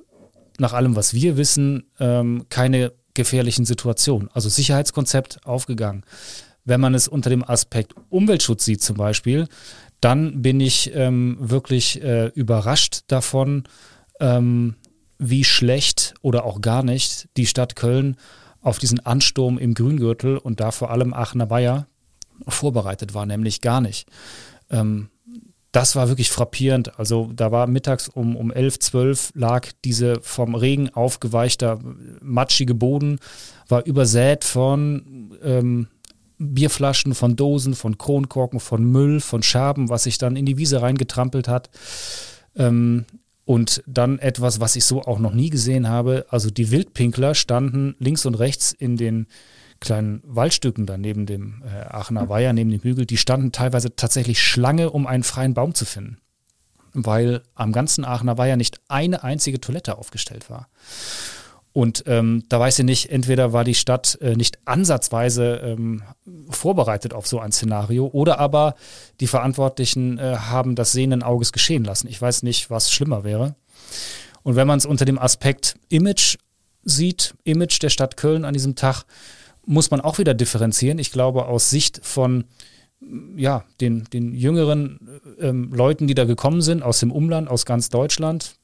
nach 0.57 0.73
allem, 0.73 0.95
was 0.95 1.13
wir 1.13 1.37
wissen, 1.37 1.85
ähm, 1.99 2.45
keine 2.49 2.91
gefährlichen 3.13 3.65
Situationen. 3.65 4.29
Also 4.33 4.49
Sicherheitskonzept 4.49 5.45
aufgegangen. 5.45 6.03
Wenn 6.65 6.79
man 6.79 6.95
es 6.95 7.07
unter 7.07 7.29
dem 7.29 7.47
Aspekt 7.47 7.93
Umweltschutz 8.09 8.65
sieht 8.65 8.81
zum 8.81 8.95
Beispiel, 8.95 9.47
dann 10.03 10.41
bin 10.41 10.59
ich 10.59 10.91
ähm, 10.93 11.37
wirklich 11.39 12.01
äh, 12.03 12.27
überrascht 12.27 13.03
davon, 13.07 13.63
ähm, 14.19 14.75
wie 15.17 15.43
schlecht 15.43 16.13
oder 16.21 16.43
auch 16.43 16.59
gar 16.61 16.83
nicht 16.83 17.29
die 17.37 17.45
Stadt 17.45 17.75
Köln 17.75 18.17
auf 18.61 18.79
diesen 18.79 19.05
Ansturm 19.05 19.57
im 19.57 19.73
Grüngürtel 19.73 20.37
und 20.37 20.59
da 20.59 20.71
vor 20.71 20.91
allem 20.91 21.13
Aachener 21.13 21.49
Weiher 21.49 21.87
vorbereitet 22.47 23.13
war, 23.13 23.25
nämlich 23.25 23.61
gar 23.61 23.79
nicht. 23.79 24.09
Ähm, 24.69 25.09
das 25.71 25.95
war 25.95 26.07
wirklich 26.07 26.29
frappierend. 26.29 26.99
Also 26.99 27.31
da 27.33 27.51
war 27.51 27.67
mittags 27.67 28.07
um, 28.07 28.35
um 28.35 28.51
11, 28.51 28.79
12 28.79 29.31
lag 29.35 29.69
diese 29.83 30.21
vom 30.21 30.53
Regen 30.53 30.89
aufgeweichter 30.89 31.79
matschige 32.21 32.75
Boden, 32.75 33.19
war 33.67 33.85
übersät 33.85 34.43
von 34.43 35.35
ähm, 35.43 35.87
Bierflaschen, 36.37 37.15
von 37.15 37.35
Dosen, 37.35 37.75
von 37.75 37.97
Kronkorken, 37.97 38.59
von 38.59 38.83
Müll, 38.83 39.19
von 39.19 39.43
Scherben, 39.43 39.89
was 39.89 40.03
sich 40.03 40.17
dann 40.17 40.35
in 40.35 40.45
die 40.45 40.57
Wiese 40.57 40.81
reingetrampelt 40.81 41.47
hat. 41.47 41.69
Ähm, 42.55 43.05
und 43.45 43.83
dann 43.87 44.19
etwas, 44.19 44.59
was 44.59 44.75
ich 44.75 44.85
so 44.85 45.01
auch 45.01 45.19
noch 45.19 45.33
nie 45.33 45.49
gesehen 45.49 45.89
habe. 45.89 46.25
Also 46.29 46.49
die 46.49 46.71
Wildpinkler 46.71 47.35
standen 47.35 47.95
links 47.99 48.25
und 48.25 48.35
rechts 48.35 48.71
in 48.71 48.95
den 48.95 49.27
kleinen 49.81 50.21
Waldstücken 50.25 50.85
da 50.85 50.97
neben 50.97 51.25
dem 51.25 51.61
äh, 51.65 51.81
Aachener 51.93 52.29
Weiher, 52.29 52.53
neben 52.53 52.69
dem 52.69 52.81
Hügel. 52.81 53.05
Die 53.05 53.17
standen 53.17 53.51
teilweise 53.51 53.95
tatsächlich 53.95 54.41
Schlange, 54.41 54.91
um 54.91 55.05
einen 55.05 55.23
freien 55.23 55.53
Baum 55.53 55.73
zu 55.73 55.85
finden. 55.85 56.17
Weil 56.93 57.41
am 57.55 57.73
ganzen 57.73 58.05
Aachener 58.05 58.37
Weiher 58.37 58.55
nicht 58.55 58.79
eine 58.87 59.23
einzige 59.23 59.59
Toilette 59.59 59.97
aufgestellt 59.97 60.49
war. 60.49 60.69
Und 61.73 62.03
ähm, 62.05 62.43
da 62.49 62.59
weiß 62.59 62.79
ich 62.79 62.85
nicht, 62.85 63.09
entweder 63.09 63.51
war 63.51 63.63
die 63.63 63.73
Stadt 63.73 64.19
äh, 64.21 64.35
nicht 64.35 64.59
ansatzweise 64.65 65.55
ähm, 65.63 66.03
vorbereitet 66.49 67.15
auf 67.15 67.25
so 67.25 67.39
ein 67.39 67.51
Szenario 67.51 68.05
oder 68.13 68.39
aber 68.39 68.75
die 69.19 69.27
Verantwortlichen 69.27 70.19
äh, 70.19 70.35
haben 70.37 70.75
das 70.75 70.91
sehenden 70.91 71.23
Auges 71.23 71.51
geschehen 71.51 71.83
lassen. 71.83 72.07
Ich 72.07 72.21
weiß 72.21 72.43
nicht, 72.43 72.69
was 72.69 72.91
schlimmer 72.91 73.23
wäre. 73.23 73.55
Und 74.43 74.55
wenn 74.55 74.67
man 74.67 74.77
es 74.77 74.85
unter 74.85 75.05
dem 75.05 75.17
Aspekt 75.17 75.75
Image 75.89 76.37
sieht, 76.83 77.33
Image 77.43 77.81
der 77.81 77.89
Stadt 77.89 78.17
Köln 78.17 78.45
an 78.45 78.53
diesem 78.53 78.75
Tag, 78.75 79.05
muss 79.65 79.89
man 79.89 80.01
auch 80.01 80.19
wieder 80.19 80.35
differenzieren. 80.35 80.99
Ich 80.99 81.11
glaube, 81.11 81.45
aus 81.45 81.71
Sicht 81.71 82.01
von 82.03 82.43
ja, 83.35 83.63
den, 83.81 84.05
den 84.13 84.33
jüngeren 84.33 85.19
ähm, 85.39 85.71
Leuten, 85.73 86.07
die 86.07 86.15
da 86.15 86.25
gekommen 86.25 86.61
sind, 86.61 86.83
aus 86.83 86.99
dem 86.99 87.11
Umland, 87.11 87.49
aus 87.49 87.65
ganz 87.65 87.89
Deutschland, 87.89 88.55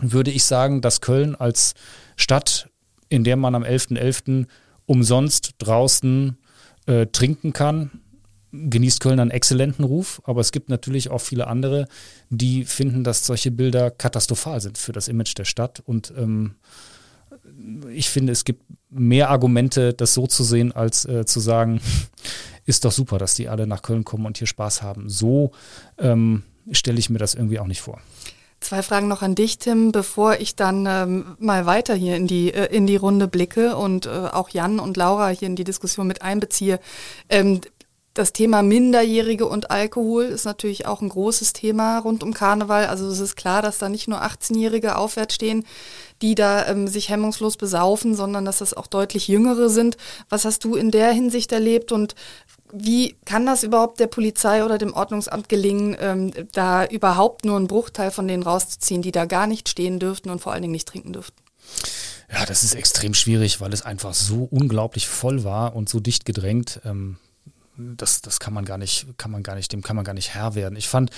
würde 0.00 0.30
ich 0.30 0.44
sagen, 0.44 0.80
dass 0.80 1.00
Köln 1.00 1.34
als 1.34 1.74
Stadt, 2.22 2.68
in 3.08 3.24
der 3.24 3.36
man 3.36 3.54
am 3.54 3.64
11.11. 3.64 3.98
.11. 3.98 4.46
umsonst 4.86 5.54
draußen 5.58 6.38
äh, 6.86 7.06
trinken 7.06 7.52
kann, 7.52 7.90
genießt 8.52 9.00
Köln 9.00 9.18
einen 9.18 9.30
exzellenten 9.30 9.84
Ruf, 9.84 10.20
aber 10.24 10.40
es 10.40 10.52
gibt 10.52 10.68
natürlich 10.68 11.10
auch 11.10 11.20
viele 11.20 11.46
andere, 11.46 11.88
die 12.28 12.64
finden, 12.64 13.02
dass 13.02 13.26
solche 13.26 13.50
Bilder 13.50 13.90
katastrophal 13.90 14.60
sind 14.60 14.78
für 14.78 14.92
das 14.92 15.08
Image 15.08 15.36
der 15.36 15.44
Stadt. 15.44 15.80
Und 15.80 16.12
ähm, 16.16 16.56
ich 17.90 18.10
finde, 18.10 18.32
es 18.32 18.44
gibt 18.44 18.62
mehr 18.90 19.30
Argumente, 19.30 19.94
das 19.94 20.14
so 20.14 20.26
zu 20.26 20.44
sehen, 20.44 20.72
als 20.72 21.04
äh, 21.06 21.24
zu 21.24 21.40
sagen, 21.40 21.80
ist 22.66 22.84
doch 22.84 22.92
super, 22.92 23.18
dass 23.18 23.34
die 23.34 23.48
alle 23.48 23.66
nach 23.66 23.82
Köln 23.82 24.04
kommen 24.04 24.26
und 24.26 24.38
hier 24.38 24.46
Spaß 24.46 24.82
haben. 24.82 25.08
So 25.08 25.52
ähm, 25.98 26.42
stelle 26.70 26.98
ich 26.98 27.10
mir 27.10 27.18
das 27.18 27.34
irgendwie 27.34 27.58
auch 27.58 27.66
nicht 27.66 27.80
vor. 27.80 28.00
Zwei 28.62 28.84
Fragen 28.84 29.08
noch 29.08 29.22
an 29.22 29.34
dich, 29.34 29.58
Tim, 29.58 29.90
bevor 29.90 30.36
ich 30.36 30.54
dann 30.54 30.86
ähm, 30.88 31.36
mal 31.40 31.66
weiter 31.66 31.94
hier 31.94 32.14
in 32.16 32.28
die, 32.28 32.54
äh, 32.54 32.74
in 32.74 32.86
die 32.86 32.96
Runde 32.96 33.26
blicke 33.26 33.76
und 33.76 34.06
äh, 34.06 34.10
auch 34.10 34.50
Jan 34.50 34.78
und 34.78 34.96
Laura 34.96 35.28
hier 35.28 35.48
in 35.48 35.56
die 35.56 35.64
Diskussion 35.64 36.06
mit 36.06 36.22
einbeziehe. 36.22 36.78
Ähm, 37.28 37.60
das 38.14 38.32
Thema 38.32 38.62
Minderjährige 38.62 39.46
und 39.46 39.70
Alkohol 39.70 40.26
ist 40.26 40.44
natürlich 40.44 40.86
auch 40.86 41.00
ein 41.00 41.08
großes 41.08 41.54
Thema 41.54 41.98
rund 41.98 42.22
um 42.22 42.34
Karneval. 42.34 42.86
Also 42.86 43.08
es 43.08 43.18
ist 43.18 43.36
klar, 43.36 43.62
dass 43.62 43.78
da 43.78 43.88
nicht 43.88 44.06
nur 44.06 44.22
18-Jährige 44.22 44.96
aufwärts 44.96 45.34
stehen, 45.34 45.64
die 46.20 46.34
da 46.36 46.68
ähm, 46.68 46.86
sich 46.86 47.08
hemmungslos 47.08 47.56
besaufen, 47.56 48.14
sondern 48.14 48.44
dass 48.44 48.58
das 48.58 48.74
auch 48.74 48.86
deutlich 48.86 49.26
jüngere 49.26 49.70
sind. 49.70 49.96
Was 50.28 50.44
hast 50.44 50.62
du 50.62 50.76
in 50.76 50.92
der 50.92 51.10
Hinsicht 51.10 51.50
erlebt 51.50 51.90
und 51.90 52.14
wie 52.72 53.16
kann 53.24 53.46
das 53.46 53.62
überhaupt 53.62 54.00
der 54.00 54.06
Polizei 54.06 54.64
oder 54.64 54.78
dem 54.78 54.94
Ordnungsamt 54.94 55.48
gelingen, 55.48 55.96
ähm, 56.00 56.32
da 56.52 56.84
überhaupt 56.86 57.44
nur 57.44 57.56
einen 57.56 57.68
Bruchteil 57.68 58.10
von 58.10 58.26
denen 58.26 58.42
rauszuziehen, 58.42 59.02
die 59.02 59.12
da 59.12 59.26
gar 59.26 59.46
nicht 59.46 59.68
stehen 59.68 59.98
dürften 59.98 60.30
und 60.30 60.40
vor 60.40 60.52
allen 60.52 60.62
Dingen 60.62 60.72
nicht 60.72 60.88
trinken 60.88 61.12
dürften? 61.12 61.36
Ja, 62.32 62.46
das 62.46 62.64
ist 62.64 62.74
extrem 62.74 63.12
schwierig, 63.12 63.60
weil 63.60 63.72
es 63.72 63.82
einfach 63.82 64.14
so 64.14 64.48
unglaublich 64.50 65.06
voll 65.06 65.44
war 65.44 65.76
und 65.76 65.88
so 65.88 66.00
dicht 66.00 66.24
gedrängt. 66.24 66.80
Ähm, 66.84 67.18
das, 67.96 68.22
das 68.22 68.40
kann 68.40 68.54
man 68.54 68.64
gar 68.64 68.78
nicht, 68.78 69.06
kann 69.16 69.30
man 69.30 69.42
gar 69.42 69.54
nicht, 69.54 69.72
dem 69.72 69.82
kann 69.82 69.96
man 69.96 70.04
gar 70.04 70.14
nicht 70.14 70.34
Herr 70.34 70.54
werden. 70.54 70.76
Ich 70.76 70.88
fand 70.88 71.10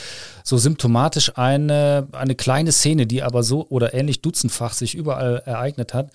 so 0.42 0.59
symptomatisch 0.59 1.33
eine, 1.37 2.09
eine 2.12 2.35
kleine 2.35 2.73
Szene, 2.73 3.06
die 3.06 3.23
aber 3.23 3.42
so 3.42 3.66
oder 3.68 3.94
ähnlich 3.94 4.23
dutzendfach 4.23 4.73
sich 4.73 4.94
überall 4.94 5.42
ereignet 5.44 5.94
hat. 5.94 6.11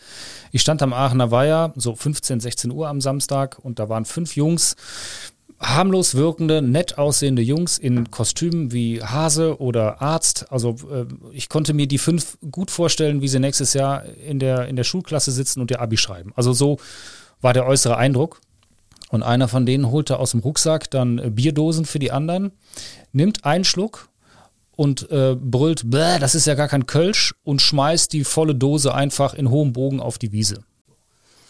Ich 0.52 0.62
stand 0.62 0.82
am 0.82 0.94
Aachener 0.94 1.32
Weiher, 1.32 1.74
so 1.76 1.96
15, 1.96 2.40
16 2.40 2.72
Uhr 2.72 2.88
am 2.88 3.02
Samstag 3.02 3.60
und 3.60 3.80
da 3.80 3.90
waren 3.90 4.06
fünf 4.06 4.36
Jungs, 4.36 4.76
harmlos 5.60 6.16
wirkende, 6.16 6.62
nett 6.62 6.98
aussehende 6.98 7.42
Jungs 7.42 7.78
in 7.78 8.10
Kostümen 8.12 8.72
wie 8.72 9.04
Hase 9.04 9.60
oder 9.60 10.02
Arzt. 10.02 10.52
Also 10.52 10.76
äh, 10.92 11.06
ich 11.34 11.50
konnte 11.50 11.74
mir 11.74 11.88
die 11.88 11.98
fünf 11.98 12.38
gut 12.50 12.72
vorstellen, 12.72 13.22
wie 13.22 13.28
sie 13.28 13.40
nächstes 13.40 13.74
Jahr 13.74 14.04
in 14.06 14.40
der, 14.40 14.68
in 14.68 14.76
der 14.76 14.86
Schulklasse 14.86 15.32
sitzen 15.32 15.60
und 15.60 15.70
ihr 15.72 15.82
Abi 15.82 15.98
schreiben. 15.98 16.32
Also 16.36 16.54
so 16.54 16.78
war 17.42 17.54
der 17.54 17.66
äußere 17.66 17.98
Eindruck. 17.98 18.40
Und 19.10 19.24
einer 19.24 19.48
von 19.48 19.66
denen 19.66 19.92
holte 19.92 20.20
aus 20.20 20.32
dem 20.32 20.40
Rucksack 20.40 20.90
dann 20.90 21.20
äh, 21.20 21.30
Bierdosen 21.30 21.86
für 21.86 22.00
die 22.00 22.12
anderen, 22.12 22.52
nimmt 23.12 23.44
einen 23.44 23.66
Schluck 23.66 24.10
und 24.76 25.12
äh, 25.12 25.36
brüllt, 25.36 25.84
das 25.90 26.36
ist 26.36 26.48
ja 26.48 26.56
gar 26.56 26.70
kein 26.70 26.86
Kölsch 26.86 27.34
und 27.44 27.62
schmeißt 27.62 28.14
die 28.14 28.24
volle 28.24 28.56
Dose 28.56 28.94
einfach 28.94 29.34
in 29.34 29.50
hohem 29.50 29.74
Bogen 29.74 30.00
auf 30.00 30.18
die 30.18 30.32
Wiese. 30.32 30.64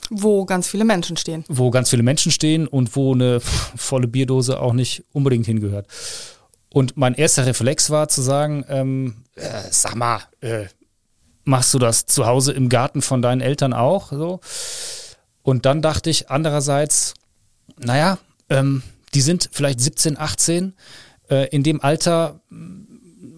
Wo 0.10 0.46
ganz 0.46 0.68
viele 0.68 0.86
Menschen 0.86 1.16
stehen. 1.16 1.44
Wo 1.48 1.70
ganz 1.70 1.92
viele 1.92 2.02
Menschen 2.02 2.32
stehen 2.32 2.66
und 2.66 2.96
wo 2.96 3.14
eine 3.14 3.40
volle 3.76 4.08
Bierdose 4.08 4.60
auch 4.60 4.74
nicht 4.74 5.04
unbedingt 5.12 5.46
hingehört. 5.46 5.86
Und 6.74 6.98
mein 6.98 7.14
erster 7.14 7.46
Reflex 7.46 7.90
war 7.90 8.08
zu 8.08 8.22
sagen, 8.22 8.66
ähm, 8.70 9.24
äh, 9.36 9.62
sag 9.70 9.96
mal, 9.96 10.22
äh, 10.42 10.66
machst 11.44 11.74
du 11.74 11.80
das 11.80 12.06
zu 12.06 12.26
Hause 12.26 12.54
im 12.54 12.70
Garten 12.70 13.02
von 13.02 13.22
deinen 13.22 13.42
Eltern 13.42 13.74
auch? 13.74 14.12
So? 14.12 14.40
Und 15.44 15.66
dann 15.66 15.82
dachte 15.82 16.10
ich 16.10 16.30
andererseits, 16.30 17.14
naja, 17.78 18.18
ähm, 18.50 18.84
die 19.14 19.22
sind 19.22 19.50
vielleicht 19.52 19.80
17, 19.80 20.18
18. 20.18 20.74
Äh, 21.30 21.48
in 21.50 21.64
dem 21.64 21.82
Alter 21.82 22.42
hm, 22.50 22.88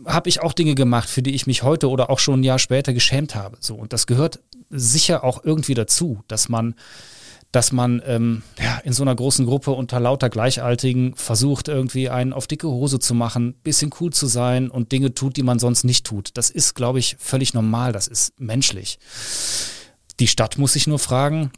habe 0.05 0.29
ich 0.29 0.41
auch 0.41 0.53
Dinge 0.53 0.75
gemacht, 0.75 1.09
für 1.09 1.21
die 1.21 1.35
ich 1.35 1.47
mich 1.47 1.63
heute 1.63 1.89
oder 1.89 2.09
auch 2.09 2.19
schon 2.19 2.41
ein 2.41 2.43
Jahr 2.43 2.59
später 2.59 2.93
geschämt 2.93 3.35
habe. 3.35 3.57
So, 3.59 3.75
und 3.75 3.93
das 3.93 4.07
gehört 4.07 4.39
sicher 4.69 5.23
auch 5.23 5.43
irgendwie 5.43 5.73
dazu, 5.73 6.23
dass 6.27 6.49
man 6.49 6.75
dass 7.51 7.73
man 7.73 8.01
ähm, 8.05 8.43
ja, 8.57 8.77
in 8.77 8.93
so 8.93 9.03
einer 9.03 9.13
großen 9.13 9.45
Gruppe 9.45 9.71
unter 9.71 9.99
lauter 9.99 10.29
Gleichaltigen 10.29 11.15
versucht, 11.15 11.67
irgendwie 11.67 12.09
einen 12.09 12.31
auf 12.31 12.47
dicke 12.47 12.67
Hose 12.67 12.99
zu 12.99 13.13
machen, 13.13 13.55
bisschen 13.61 13.91
cool 13.99 14.13
zu 14.13 14.27
sein 14.27 14.69
und 14.69 14.93
Dinge 14.93 15.13
tut, 15.13 15.35
die 15.35 15.43
man 15.43 15.59
sonst 15.59 15.83
nicht 15.83 16.05
tut. 16.05 16.29
Das 16.35 16.49
ist, 16.49 16.75
glaube 16.75 16.99
ich, 16.99 17.17
völlig 17.19 17.53
normal, 17.53 17.91
das 17.91 18.07
ist 18.07 18.39
menschlich. 18.39 18.99
Die 20.21 20.27
Stadt 20.27 20.57
muss 20.57 20.73
sich 20.73 20.87
nur 20.87 20.99
fragen, 20.99 21.51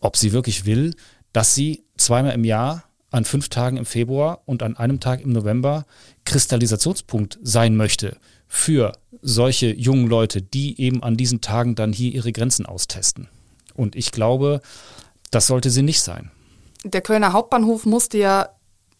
ob 0.00 0.16
sie 0.16 0.32
wirklich 0.32 0.64
will, 0.64 0.94
dass 1.32 1.54
sie 1.54 1.84
zweimal 1.96 2.32
im 2.32 2.44
Jahr 2.44 2.84
an 3.10 3.24
fünf 3.24 3.48
Tagen 3.48 3.76
im 3.76 3.86
Februar 3.86 4.42
und 4.46 4.62
an 4.62 4.76
einem 4.76 5.00
Tag 5.00 5.20
im 5.20 5.32
November 5.32 5.84
Kristallisationspunkt 6.24 7.38
sein 7.42 7.76
möchte 7.76 8.16
für 8.46 8.92
solche 9.22 9.72
jungen 9.72 10.06
Leute, 10.06 10.42
die 10.42 10.80
eben 10.80 11.02
an 11.02 11.16
diesen 11.16 11.40
Tagen 11.40 11.74
dann 11.74 11.92
hier 11.92 12.12
ihre 12.12 12.32
Grenzen 12.32 12.66
austesten. 12.66 13.28
Und 13.74 13.96
ich 13.96 14.12
glaube, 14.12 14.60
das 15.30 15.46
sollte 15.46 15.70
sie 15.70 15.82
nicht 15.82 16.02
sein. 16.02 16.30
Der 16.84 17.00
Kölner 17.00 17.32
Hauptbahnhof 17.32 17.84
musste 17.84 18.18
ja 18.18 18.48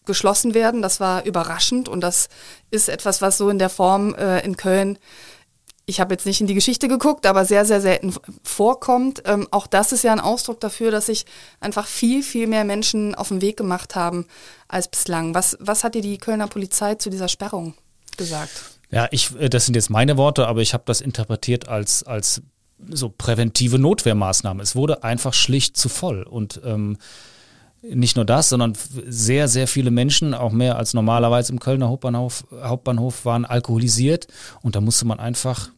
geschlossen 0.05 0.53
werden. 0.53 0.81
Das 0.81 0.99
war 0.99 1.25
überraschend 1.25 1.87
und 1.87 2.01
das 2.01 2.29
ist 2.69 2.89
etwas, 2.89 3.21
was 3.21 3.37
so 3.37 3.49
in 3.49 3.59
der 3.59 3.69
Form 3.69 4.15
äh, 4.15 4.43
in 4.43 4.57
Köln, 4.57 4.97
ich 5.85 5.99
habe 5.99 6.13
jetzt 6.13 6.25
nicht 6.25 6.41
in 6.41 6.47
die 6.47 6.53
Geschichte 6.53 6.87
geguckt, 6.87 7.25
aber 7.25 7.45
sehr, 7.45 7.65
sehr 7.65 7.81
selten 7.81 8.13
vorkommt. 8.43 9.23
Ähm, 9.25 9.47
auch 9.51 9.67
das 9.67 9.91
ist 9.91 10.03
ja 10.03 10.11
ein 10.11 10.19
Ausdruck 10.19 10.59
dafür, 10.59 10.91
dass 10.91 11.07
sich 11.07 11.25
einfach 11.59 11.87
viel, 11.87 12.23
viel 12.23 12.47
mehr 12.47 12.63
Menschen 12.63 13.15
auf 13.15 13.29
den 13.29 13.41
Weg 13.41 13.57
gemacht 13.57 13.95
haben 13.95 14.25
als 14.67 14.87
bislang. 14.87 15.33
Was, 15.33 15.57
was 15.59 15.83
hat 15.83 15.95
dir 15.95 16.01
die 16.01 16.17
Kölner 16.17 16.47
Polizei 16.47 16.95
zu 16.95 17.09
dieser 17.09 17.27
Sperrung 17.27 17.73
gesagt? 18.17 18.51
Ja, 18.91 19.07
ich, 19.11 19.35
äh, 19.37 19.49
das 19.49 19.65
sind 19.65 19.75
jetzt 19.75 19.89
meine 19.89 20.17
Worte, 20.17 20.47
aber 20.47 20.61
ich 20.61 20.73
habe 20.73 20.83
das 20.85 21.01
interpretiert 21.01 21.67
als, 21.67 22.03
als 22.03 22.41
so 22.89 23.09
präventive 23.09 23.79
Notwehrmaßnahmen. 23.79 24.61
Es 24.61 24.75
wurde 24.75 25.03
einfach 25.03 25.33
schlicht 25.33 25.77
zu 25.77 25.89
voll. 25.89 26.23
Und 26.23 26.61
ähm, 26.63 26.97
nicht 27.81 28.15
nur 28.15 28.25
das, 28.25 28.49
sondern 28.49 28.73
sehr, 29.07 29.47
sehr 29.47 29.67
viele 29.67 29.91
Menschen, 29.91 30.33
auch 30.33 30.51
mehr 30.51 30.77
als 30.77 30.93
normalerweise 30.93 31.51
im 31.51 31.59
Kölner 31.59 31.89
Hauptbahnhof, 31.89 32.45
Hauptbahnhof 32.51 33.25
waren 33.25 33.45
alkoholisiert. 33.45 34.27
Und 34.61 34.75
da 34.75 34.81
musste 34.81 35.05
man 35.05 35.19
einfach 35.19 35.69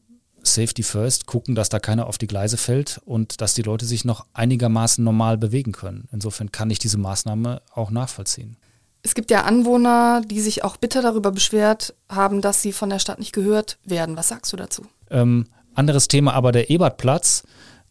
Safety 0.44 0.84
First 0.84 1.26
gucken, 1.26 1.56
dass 1.56 1.70
da 1.70 1.80
keiner 1.80 2.08
auf 2.08 2.18
die 2.18 2.28
Gleise 2.28 2.58
fällt 2.58 3.00
und 3.06 3.40
dass 3.40 3.54
die 3.54 3.62
Leute 3.62 3.86
sich 3.86 4.04
noch 4.04 4.26
einigermaßen 4.34 5.04
normal 5.04 5.38
bewegen 5.38 5.72
können. 5.72 6.08
Insofern 6.12 6.52
kann 6.52 6.70
ich 6.70 6.80
diese 6.80 6.98
Maßnahme 6.98 7.62
auch 7.74 7.92
nachvollziehen. 7.92 8.58
Es 9.02 9.16
gibt 9.16 9.32
ja 9.32 9.44
Anwohner, 9.44 10.22
die 10.22 10.40
sich 10.40 10.64
auch 10.64 10.78
bitter 10.78 11.02
darüber 11.02 11.32
beschwert 11.32 11.94
haben, 12.10 12.42
dass 12.42 12.62
sie 12.62 12.72
von 12.72 12.90
der 12.90 13.00
Stadt 13.00 13.20
nicht 13.20 13.34
gehört 13.34 13.78
werden. 13.84 14.16
Was 14.16 14.30
sagst 14.30 14.54
du 14.54 14.58
dazu? 14.58 14.86
Ähm, 15.10 15.46
anderes 15.76 16.08
Thema 16.08 16.34
aber 16.34 16.52
der 16.52 16.70
Ebertplatz, 16.70 17.44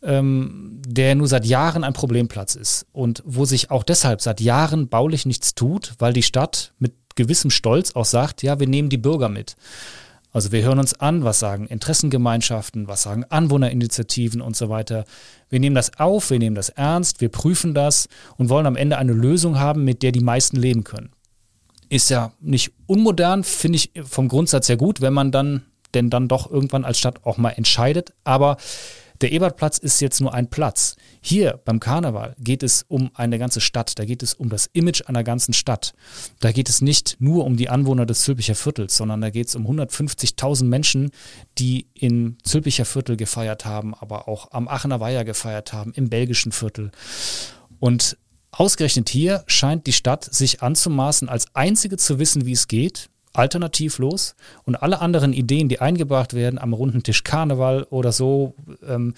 ähm, 0.03 0.83
der 0.87 1.15
nur 1.15 1.29
seit 1.29 1.47
Jahren 1.47 1.85
ein 1.85 1.93
Problemplatz 1.93 2.55
ist 2.55 2.87
und 2.93 3.23
wo 3.25 3.45
sich 3.45 3.71
auch 3.71 3.83
deshalb 3.83 4.21
seit 4.21 4.41
Jahren 4.41 4.89
baulich 4.89 5.27
nichts 5.27 5.55
tut, 5.55 5.95
weil 5.99 6.13
die 6.13 6.23
Stadt 6.23 6.73
mit 6.79 6.95
gewissem 7.15 7.51
Stolz 7.51 7.93
auch 7.95 8.05
sagt, 8.05 8.43
ja, 8.43 8.59
wir 8.59 8.67
nehmen 8.67 8.89
die 8.89 8.99
Bürger 8.99 9.29
mit. 9.29 9.57
Also 10.33 10.51
wir 10.51 10.63
hören 10.63 10.79
uns 10.79 10.99
an, 10.99 11.25
was 11.25 11.39
sagen 11.39 11.67
Interessengemeinschaften, 11.67 12.89
was 12.89 13.03
sagen 13.03 13.25
Anwohnerinitiativen 13.29 14.41
und 14.41 14.57
so 14.57 14.71
weiter. 14.71 15.05
Wir 15.51 15.61
nehmen 15.61 15.77
das 15.77 15.99
auf, 15.99 16.31
wir 16.31 16.39
nehmen 16.39 16.57
das 16.57 16.71
ernst, 16.71 17.21
wir 17.21 17.29
prüfen 17.29 17.75
das 17.75 18.09
und 18.39 18.49
wollen 18.49 18.67
am 18.67 18.77
Ende 18.77 18.97
eine 18.97 19.13
Lösung 19.13 19.59
haben, 19.59 19.85
mit 19.85 20.03
der 20.03 20.11
die 20.11 20.21
meisten 20.21 20.57
leben 20.57 20.85
können. 20.85 21.11
Ist 21.91 22.09
ja 22.09 22.33
nicht 22.41 22.73
unmodern, 22.87 23.45
finde 23.45 23.77
ich 23.77 23.93
vom 24.03 24.29
Grundsatz 24.29 24.67
sehr 24.67 24.79
gut, 24.79 25.03
wenn 25.03 25.13
man 25.13 25.31
dann 25.31 25.65
denn 25.95 26.09
dann 26.09 26.29
doch 26.29 26.51
irgendwann 26.51 26.87
als 26.87 26.99
Stadt 26.99 27.27
auch 27.27 27.37
mal 27.37 27.51
entscheidet. 27.51 28.15
Aber 28.25 28.57
der 29.23 29.33
Ebertplatz 29.33 29.79
ist 29.79 30.01
jetzt 30.01 30.21
nur 30.21 30.35
ein 30.35 30.51
Platz. 30.51 30.97
Hier 31.21 31.61
beim 31.65 31.81
Karneval 31.81 32.35
geht 32.39 32.63
es 32.63 32.85
um 32.89 33.11
eine 33.15 33.39
ganze 33.39 33.61
Stadt, 33.61 33.99
da 33.99 34.05
geht 34.05 34.23
es 34.23 34.35
um 34.35 34.49
das 34.49 34.69
Image 34.73 35.03
einer 35.07 35.23
ganzen 35.23 35.55
Stadt. 35.55 35.95
Da 36.41 36.51
geht 36.51 36.69
es 36.69 36.83
nicht 36.83 37.17
nur 37.21 37.45
um 37.45 37.57
die 37.57 37.69
Anwohner 37.69 38.05
des 38.05 38.23
Zülpicher 38.23 38.57
Viertels, 38.57 38.97
sondern 38.97 39.21
da 39.21 39.31
geht 39.31 39.49
es 39.49 39.55
um 39.55 39.67
150.000 39.67 40.65
Menschen, 40.65 41.11
die 41.59 41.87
im 41.95 42.37
Zülpicher 42.43 42.85
Viertel 42.85 43.17
gefeiert 43.17 43.65
haben, 43.65 43.95
aber 43.95 44.29
auch 44.29 44.51
am 44.51 44.67
Aachener 44.67 45.01
Weiher 45.01 45.25
gefeiert 45.25 45.73
haben, 45.73 45.93
im 45.95 46.09
belgischen 46.09 46.51
Viertel. 46.53 46.91
Und 47.79 48.19
ausgerechnet 48.51 49.09
hier 49.09 49.45
scheint 49.47 49.87
die 49.87 49.93
Stadt 49.93 50.25
sich 50.25 50.63
anzumaßen, 50.63 51.29
als 51.29 51.47
einzige 51.55 51.97
zu 51.97 52.19
wissen, 52.19 52.45
wie 52.45 52.53
es 52.53 52.67
geht, 52.67 53.09
alternativlos 53.33 54.35
und 54.65 54.77
alle 54.77 55.01
anderen 55.01 55.33
Ideen, 55.33 55.69
die 55.69 55.81
eingebracht 55.81 56.35
werden 56.35 56.59
am 56.59 56.73
runden 56.73 57.03
Tisch 57.03 57.25
Karneval 57.25 57.85
oder 57.85 58.13
so, 58.13 58.55
ähm, 58.87 59.15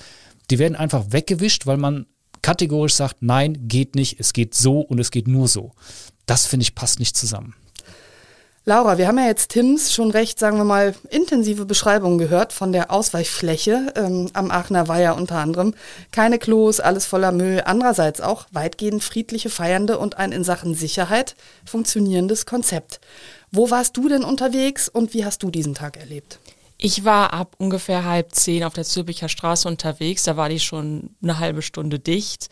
die 0.50 0.58
werden 0.58 0.76
einfach 0.76 1.06
weggewischt, 1.10 1.66
weil 1.66 1.76
man 1.76 2.06
kategorisch 2.42 2.94
sagt, 2.94 3.16
nein, 3.20 3.68
geht 3.68 3.94
nicht, 3.94 4.20
es 4.20 4.32
geht 4.32 4.54
so 4.54 4.80
und 4.80 4.98
es 4.98 5.10
geht 5.10 5.28
nur 5.28 5.48
so. 5.48 5.72
Das 6.26 6.46
finde 6.46 6.64
ich 6.64 6.74
passt 6.74 6.98
nicht 6.98 7.16
zusammen. 7.16 7.54
Laura, 8.66 8.96
wir 8.96 9.08
haben 9.08 9.18
ja 9.18 9.26
jetzt 9.26 9.50
Tims 9.50 9.92
schon 9.92 10.10
recht, 10.10 10.38
sagen 10.38 10.56
wir 10.56 10.64
mal, 10.64 10.94
intensive 11.10 11.66
Beschreibungen 11.66 12.16
gehört 12.16 12.54
von 12.54 12.72
der 12.72 12.90
Ausweichfläche 12.90 13.92
ähm, 13.94 14.30
am 14.32 14.50
Aachener 14.50 14.88
Weiher 14.88 15.16
unter 15.16 15.36
anderem. 15.36 15.74
Keine 16.12 16.38
Klos, 16.38 16.80
alles 16.80 17.04
voller 17.04 17.30
Müll. 17.30 17.60
Andererseits 17.66 18.22
auch 18.22 18.46
weitgehend 18.52 19.04
friedliche 19.04 19.50
Feiernde 19.50 19.98
und 19.98 20.16
ein 20.16 20.32
in 20.32 20.44
Sachen 20.44 20.74
Sicherheit 20.74 21.36
funktionierendes 21.66 22.46
Konzept. 22.46 23.00
Wo 23.54 23.70
warst 23.70 23.96
du 23.96 24.08
denn 24.08 24.24
unterwegs 24.24 24.88
und 24.88 25.14
wie 25.14 25.24
hast 25.24 25.44
du 25.44 25.50
diesen 25.52 25.74
Tag 25.74 25.96
erlebt? 25.96 26.40
Ich 26.76 27.04
war 27.04 27.32
ab 27.32 27.54
ungefähr 27.58 28.04
halb 28.04 28.34
zehn 28.34 28.64
auf 28.64 28.74
der 28.74 28.82
Zürcher 28.82 29.28
Straße 29.28 29.68
unterwegs. 29.68 30.24
Da 30.24 30.36
war 30.36 30.48
die 30.48 30.58
schon 30.58 31.10
eine 31.22 31.38
halbe 31.38 31.62
Stunde 31.62 32.00
dicht. 32.00 32.48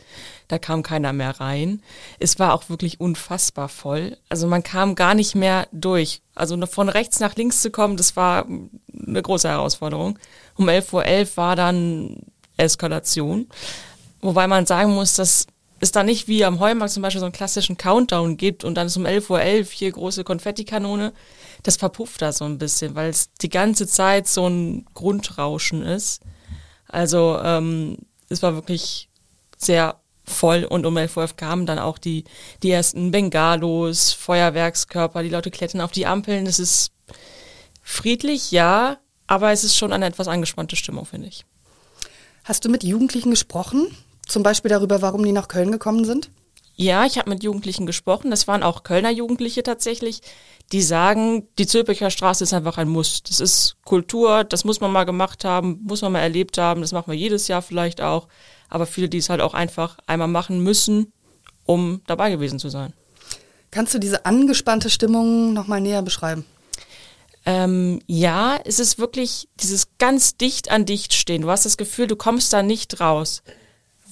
Da 0.47 0.61
kam 0.61 0.85
keiner 0.85 1.13
mehr 1.13 1.41
rein. 1.41 1.83
Es 2.21 2.39
war 2.39 2.55
auch 2.55 2.69
wirklich 2.69 3.01
unfassbar 3.01 3.69
voll. 3.69 4.17
Also 4.29 4.47
man 4.47 4.63
kam 4.63 4.95
gar 4.95 5.15
nicht 5.15 5.35
mehr 5.35 5.67
durch. 5.73 6.23
Also 6.37 6.65
von 6.67 6.89
rechts 6.89 7.19
nach 7.19 7.35
links 7.35 7.63
zu 7.63 7.73
kommen, 7.73 7.97
das 7.97 8.15
war 8.15 8.47
eine 8.47 9.23
große 9.23 9.49
Herausforderung. 9.49 10.21
Um 10.57 10.69
11.11 10.69 10.93
Uhr 10.93 11.03
.11 11.03 11.37
war 11.37 11.57
dann 11.57 12.17
Eskalation. 12.57 13.49
Wobei 14.21 14.47
man 14.47 14.67
sagen 14.67 14.95
muss, 14.95 15.15
dass 15.15 15.49
es 15.83 15.91
da 15.91 16.05
nicht 16.05 16.29
wie 16.29 16.45
am 16.45 16.61
Heumarkt 16.61 16.93
zum 16.93 17.03
Beispiel 17.03 17.19
so 17.19 17.27
einen 17.27 17.33
klassischen 17.33 17.77
Countdown 17.77 18.37
gibt 18.37 18.63
und 18.63 18.77
dann 18.77 18.87
ist 18.87 18.97
um 18.97 19.05
11.11 19.05 19.31
Uhr 19.31 19.41
.11 19.41 19.71
hier 19.73 19.91
große 19.91 20.23
Konfettikanone, 20.23 21.13
das 21.65 21.77
verpufft 21.77 22.23
da 22.23 22.33
so 22.33 22.45
ein 22.45 22.59
bisschen, 22.59 22.95
weil 22.95 23.11
es 23.11 23.33
die 23.35 23.49
ganze 23.49 23.89
Zeit 23.89 24.29
so 24.29 24.47
ein 24.47 24.87
Grundrauschen 24.95 25.83
ist. 25.83 26.23
Also 26.87 27.37
ähm, 27.43 27.99
es 28.29 28.45
war 28.45 28.55
wirklich 28.55 29.09
sehr 29.57 30.01
voll 30.25 30.63
und 30.63 30.87
um 30.87 30.97
11.11 30.97 31.17
Uhr 31.17 31.29
kamen 31.37 31.67
dann 31.67 31.81
auch 31.81 31.99
die, 31.99 32.25
die 32.63 32.71
ersten 32.71 33.11
Bengalos, 33.11 34.13
Feuerwerkskörper, 34.13 35.25
die 35.25 35.31
Leute 35.31 35.51
klettern 35.51 35.81
auf 35.81 35.91
die 35.91 36.07
Ampeln. 36.07 36.47
Es 36.47 36.61
ist 36.61 36.93
friedlich, 37.83 38.53
ja, 38.53 38.99
aber 39.27 39.51
es 39.51 39.65
ist 39.65 39.77
schon 39.77 39.93
eine 39.93 40.07
etwas 40.07 40.29
angespannte 40.29 40.77
Stimmung, 40.77 41.07
finde 41.07 41.27
ich. 41.27 41.45
Hast 42.45 42.65
du 42.65 42.69
mit 42.69 42.85
Jugendlichen 42.85 43.31
gesprochen? 43.31 43.89
Zum 44.27 44.43
Beispiel 44.43 44.71
darüber, 44.71 45.03
warum 45.03 45.25
die 45.25 45.33
nach 45.33 45.49
Köln 45.49 45.73
gekommen 45.73 46.05
sind? 46.05 46.31
Ja, 46.75 47.05
ich 47.05 47.19
habe 47.19 47.31
mit 47.31 47.43
Jugendlichen 47.43 47.87
gesprochen. 47.87 48.31
Das 48.31 48.49
waren 48.49 48.63
auch 48.63 48.83
Kölner 48.83 49.11
Jugendliche 49.11 49.63
tatsächlich, 49.63 50.21
die 50.73 50.83
sagen, 50.83 51.47
die 51.59 51.67
Zülpicher 51.67 52.11
Straße 52.11 52.45
ist 52.45 52.55
einfach 52.55 52.79
ein 52.79 52.89
Muss. 52.89 53.23
Das 53.23 53.41
ist 53.41 53.77
Kultur, 53.85 54.45
das 54.45 54.65
muss 54.65 54.81
man 54.81 54.91
mal 54.91 55.05
gemacht 55.05 55.45
haben, 55.45 55.81
muss 55.85 56.03
man 56.03 56.13
mal 56.13 56.21
erlebt 56.21 56.57
haben. 56.57 56.81
Das 56.81 56.93
machen 56.93 57.13
wir 57.13 57.19
jedes 57.19 57.47
Jahr 57.49 57.63
vielleicht 57.63 58.01
auch. 58.01 58.29
Aber 58.69 58.87
viele, 58.87 59.09
die 59.09 59.19
es 59.19 59.29
halt 59.29 59.43
auch 59.43 59.53
einfach 59.53 59.99
einmal 60.07 60.29
machen 60.29 60.63
müssen, 60.63 61.13
um 61.65 62.01
dabei 62.07 62.31
gewesen 62.31 62.59
zu 62.59 62.71
sein. 62.71 62.95
Kannst 63.71 63.93
du 63.93 63.99
diese 63.99 64.25
angespannte 64.25 64.89
Stimmung 64.89 65.53
nochmal 65.53 65.81
näher 65.81 66.03
beschreiben? 66.03 66.47
Ähm, 67.45 68.01
ja, 68.07 68.59
es 68.65 68.79
ist 68.79 68.99
wirklich 68.99 69.49
dieses 69.61 69.89
ganz 69.99 70.37
dicht 70.37 70.71
an 70.71 70.87
dicht 70.87 71.13
stehen. 71.13 71.43
Du 71.43 71.51
hast 71.51 71.67
das 71.67 71.77
Gefühl, 71.77 72.07
du 72.07 72.17
kommst 72.17 72.53
da 72.53 72.63
nicht 72.63 73.01
raus 73.01 73.43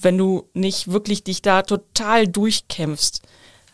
wenn 0.03 0.17
du 0.17 0.49
nicht 0.53 0.91
wirklich 0.91 1.23
dich 1.23 1.41
da 1.41 1.61
total 1.61 2.27
durchkämpfst. 2.27 3.21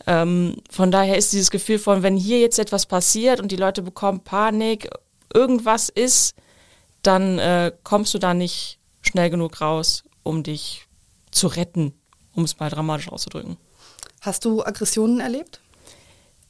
Ähm, 0.06 0.58
von 0.70 0.92
daher 0.92 1.18
ist 1.18 1.34
dieses 1.34 1.52
Gefühl 1.52 1.80
von, 1.80 2.04
wenn 2.04 2.16
hier 2.16 2.40
jetzt 2.40 2.60
etwas 2.60 2.86
passiert 2.86 3.40
und 3.40 3.52
die 3.52 3.58
Leute 3.58 3.82
bekommen 3.82 4.22
Panik, 4.22 4.90
irgendwas 5.34 5.90
ist, 5.90 6.36
dann 7.04 7.40
äh, 7.40 7.72
kommst 7.84 8.14
du 8.14 8.20
da 8.20 8.34
nicht 8.34 8.80
schnell 9.02 9.30
genug 9.30 9.62
raus, 9.62 10.04
um 10.24 10.44
dich 10.44 10.88
zu 11.32 11.48
retten 11.48 11.94
um 12.38 12.44
es 12.44 12.60
mal 12.60 12.70
dramatisch 12.70 13.10
auszudrücken. 13.10 13.58
Hast 14.22 14.46
du 14.46 14.64
Aggressionen 14.64 15.20
erlebt? 15.20 15.60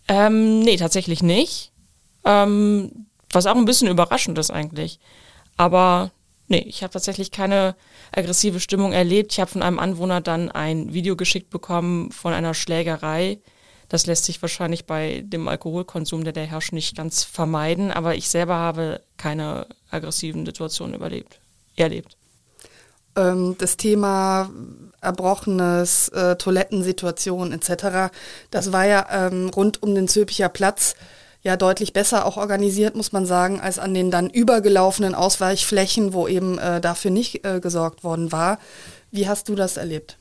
Ähm, 0.07 0.59
nee, 0.59 0.75
tatsächlich 0.75 1.23
nicht. 1.23 1.71
Ähm, 2.25 3.07
was 3.31 3.45
auch 3.45 3.55
ein 3.55 3.65
bisschen 3.65 3.87
überraschend 3.87 4.37
ist 4.37 4.51
eigentlich. 4.51 4.99
Aber 5.55 6.11
nee, 6.47 6.63
ich 6.67 6.83
habe 6.83 6.93
tatsächlich 6.93 7.31
keine 7.31 7.75
aggressive 8.11 8.59
Stimmung 8.59 8.93
erlebt. 8.93 9.33
Ich 9.33 9.39
habe 9.39 9.51
von 9.51 9.61
einem 9.61 9.79
Anwohner 9.79 10.21
dann 10.21 10.51
ein 10.51 10.93
Video 10.93 11.15
geschickt 11.15 11.49
bekommen 11.49 12.11
von 12.11 12.33
einer 12.33 12.53
Schlägerei. 12.53 13.39
Das 13.89 14.05
lässt 14.05 14.25
sich 14.25 14.41
wahrscheinlich 14.41 14.85
bei 14.85 15.23
dem 15.25 15.47
Alkoholkonsum, 15.47 16.23
der 16.23 16.33
da 16.33 16.41
herrscht, 16.41 16.73
nicht 16.73 16.97
ganz 16.97 17.23
vermeiden. 17.23 17.91
Aber 17.91 18.15
ich 18.15 18.27
selber 18.27 18.55
habe 18.55 19.01
keine 19.15 19.67
aggressiven 19.89 20.45
Situationen 20.45 20.95
überlebt, 20.95 21.39
erlebt. 21.77 22.17
Ähm, 23.15 23.55
das 23.57 23.77
Thema 23.77 24.49
Erbrochenes, 25.01 26.09
äh, 26.09 26.35
Toilettensituation 26.35 27.53
etc., 27.53 28.13
das 28.51 28.73
war 28.73 28.85
ja 28.85 29.27
ähm, 29.27 29.49
rund 29.49 29.81
um 29.83 29.95
den 29.95 30.07
Zülpicher 30.07 30.49
Platz 30.49 30.95
ja 31.47 31.55
deutlich 31.55 31.93
besser 31.93 32.25
auch 32.25 32.35
organisiert, 32.35 32.95
muss 32.95 33.13
man 33.13 33.25
sagen, 33.25 33.61
als 33.61 33.79
an 33.79 33.93
den 33.93 34.11
dann 34.11 34.29
übergelaufenen 34.29 35.15
Ausweichflächen, 35.15 36.13
wo 36.13 36.27
eben 36.27 36.59
äh, 36.59 36.81
dafür 36.81 37.09
nicht 37.09 37.45
äh, 37.45 37.61
gesorgt 37.61 38.03
worden 38.03 38.33
war. 38.33 38.59
Wie 39.11 39.29
hast 39.29 39.47
du 39.47 39.55
das 39.55 39.77
erlebt? 39.77 40.17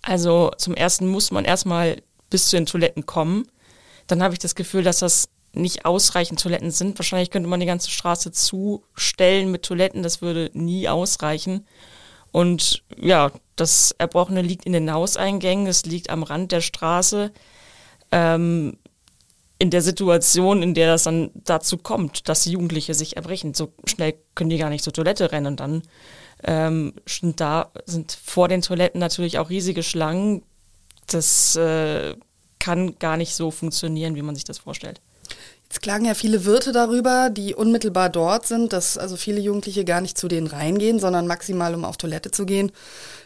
Also 0.00 0.50
zum 0.56 0.74
ersten 0.74 1.06
muss 1.06 1.30
man 1.30 1.44
erstmal 1.44 2.02
bis 2.30 2.48
zu 2.48 2.56
den 2.56 2.64
Toiletten 2.64 3.04
kommen. 3.04 3.46
Dann 4.06 4.22
habe 4.22 4.32
ich 4.32 4.38
das 4.40 4.54
Gefühl, 4.54 4.82
dass 4.82 5.00
das 5.00 5.28
nicht 5.52 5.84
ausreichend 5.84 6.40
Toiletten 6.40 6.70
sind. 6.70 6.98
Wahrscheinlich 6.98 7.30
könnte 7.30 7.48
man 7.48 7.60
die 7.60 7.66
ganze 7.66 7.90
Straße 7.90 8.32
zustellen 8.32 9.50
mit 9.50 9.64
Toiletten. 9.64 10.02
Das 10.02 10.22
würde 10.22 10.50
nie 10.54 10.88
ausreichen. 10.88 11.66
Und 12.32 12.82
ja, 12.96 13.30
das 13.54 13.94
Erbrochene 13.98 14.40
liegt 14.40 14.64
in 14.64 14.72
den 14.72 14.90
Hauseingängen, 14.90 15.66
es 15.66 15.84
liegt 15.84 16.10
am 16.10 16.22
Rand 16.22 16.52
der 16.52 16.62
Straße. 16.62 17.32
Ähm, 18.10 18.78
in 19.58 19.70
der 19.70 19.82
Situation, 19.82 20.62
in 20.62 20.74
der 20.74 20.88
das 20.88 21.04
dann 21.04 21.30
dazu 21.34 21.78
kommt, 21.78 22.28
dass 22.28 22.44
Jugendliche 22.44 22.94
sich 22.94 23.16
erbrechen. 23.16 23.54
So 23.54 23.72
schnell 23.86 24.14
können 24.34 24.50
die 24.50 24.58
gar 24.58 24.70
nicht 24.70 24.84
zur 24.84 24.92
Toilette 24.92 25.32
rennen. 25.32 25.46
Und 25.46 25.60
dann 25.60 25.82
ähm, 26.42 26.94
sind 27.06 27.40
da 27.40 27.70
sind 27.86 28.18
vor 28.24 28.48
den 28.48 28.62
Toiletten 28.62 29.00
natürlich 29.00 29.38
auch 29.38 29.50
riesige 29.50 29.82
Schlangen. 29.82 30.42
Das 31.06 31.54
äh, 31.56 32.14
kann 32.58 32.98
gar 32.98 33.16
nicht 33.16 33.34
so 33.34 33.50
funktionieren, 33.50 34.16
wie 34.16 34.22
man 34.22 34.34
sich 34.34 34.44
das 34.44 34.58
vorstellt. 34.58 35.00
Jetzt 35.64 35.82
klagen 35.82 36.04
ja 36.04 36.14
viele 36.14 36.44
Wirte 36.44 36.72
darüber, 36.72 37.30
die 37.30 37.54
unmittelbar 37.54 38.08
dort 38.08 38.46
sind, 38.46 38.72
dass 38.72 38.98
also 38.98 39.16
viele 39.16 39.40
Jugendliche 39.40 39.84
gar 39.84 40.00
nicht 40.00 40.16
zu 40.16 40.28
denen 40.28 40.46
reingehen, 40.46 41.00
sondern 41.00 41.26
maximal 41.26 41.74
um 41.74 41.84
auf 41.84 41.96
Toilette 41.96 42.30
zu 42.30 42.46
gehen, 42.46 42.70